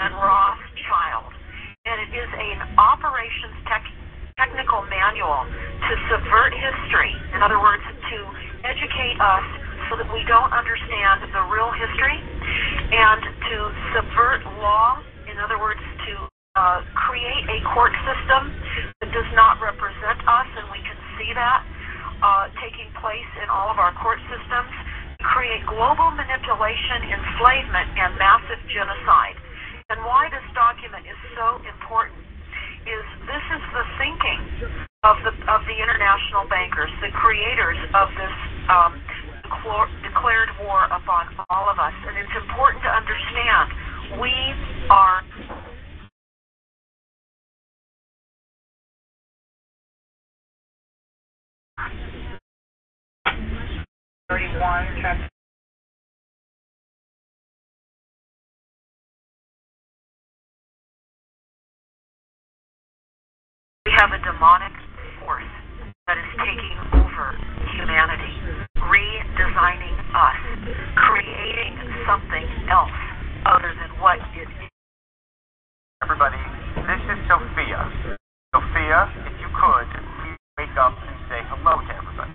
and 0.00 0.10
Rothschild. 0.16 1.32
And 1.86 1.96
it 2.08 2.12
is 2.12 2.30
an 2.30 2.58
operations 2.76 3.56
tech, 3.68 3.84
technical 4.36 4.84
manual 4.88 5.44
to 5.44 5.92
subvert 6.08 6.52
history, 6.56 7.12
in 7.36 7.40
other 7.44 7.60
words, 7.60 7.84
to 7.84 8.18
educate 8.64 9.16
us 9.20 9.46
so 9.88 9.96
that 9.96 10.08
we 10.12 10.22
don't 10.28 10.52
understand 10.52 11.24
the 11.34 11.42
real 11.50 11.72
history, 11.74 12.18
and 12.92 13.20
to 13.50 13.56
subvert 13.96 14.44
law, 14.62 15.02
other 15.40 15.58
words, 15.58 15.80
to 15.80 16.12
uh, 16.56 16.82
create 16.94 17.44
a 17.48 17.58
court 17.72 17.94
system 18.04 18.52
that 19.00 19.10
does 19.12 19.30
not 19.38 19.60
represent 19.62 20.18
us, 20.26 20.48
and 20.58 20.66
we 20.74 20.80
can 20.82 20.98
see 21.18 21.30
that 21.32 21.62
uh, 22.20 22.52
taking 22.60 22.88
place 23.00 23.30
in 23.40 23.48
all 23.48 23.72
of 23.72 23.78
our 23.80 23.94
court 24.00 24.20
systems, 24.28 24.72
create 25.20 25.64
global 25.68 26.12
manipulation, 26.12 27.12
enslavement, 27.12 27.88
and 27.96 28.16
massive 28.16 28.60
genocide. 28.72 29.36
And 29.92 30.00
why 30.06 30.28
this 30.30 30.44
document 30.54 31.04
is 31.04 31.18
so 31.36 31.60
important 31.66 32.20
is 32.88 33.04
this 33.28 33.44
is 33.52 33.62
the 33.76 33.84
thinking 34.00 34.40
of 35.04 35.16
the 35.24 35.32
of 35.52 35.60
the 35.68 35.76
international 35.76 36.48
bankers, 36.48 36.88
the 37.04 37.12
creators 37.12 37.76
of 37.92 38.08
this 38.16 38.36
um, 38.72 38.96
declared 40.00 40.48
war 40.64 40.88
upon 40.88 41.28
all 41.50 41.68
of 41.68 41.76
us, 41.76 41.92
and 42.08 42.16
it's 42.16 42.36
important 42.38 42.80
to 42.84 42.90
understand 42.90 43.68
we 44.18 44.32
are 44.90 45.22
Thirty-one. 54.28 54.86
We 63.86 63.92
have 63.98 64.10
a 64.12 64.18
demonic 64.22 64.72
force 65.18 65.42
that 66.06 66.16
is 66.16 66.24
taking 66.38 66.78
over 66.94 67.36
humanity, 67.74 68.34
redesigning 68.78 69.98
us, 70.14 70.38
creating 70.94 71.74
something 72.06 72.46
else 72.70 73.09
other 73.46 73.72
than 73.74 73.90
what 74.00 74.18
it 74.36 74.42
is. 74.42 74.70
Everybody, 76.02 76.40
this 76.88 77.02
is 77.08 77.18
Sophia. 77.28 77.80
Sophia, 78.52 79.00
if 79.26 79.34
you 79.40 79.48
could, 79.52 79.88
please 80.20 80.40
wake 80.58 80.76
up 80.80 80.96
and 80.96 81.16
say 81.28 81.40
hello 81.48 81.80
to 81.80 81.92
everybody. 81.94 82.34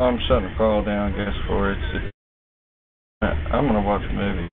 I'm 0.00 0.18
shutting 0.26 0.48
the 0.48 0.54
call 0.56 0.84
down, 0.84 1.12
guess 1.12 1.36
for 1.46 1.72
it. 1.72 2.12
I'm 3.22 3.66
gonna 3.66 3.82
watch 3.82 4.02
a 4.08 4.12
movie. 4.12 4.48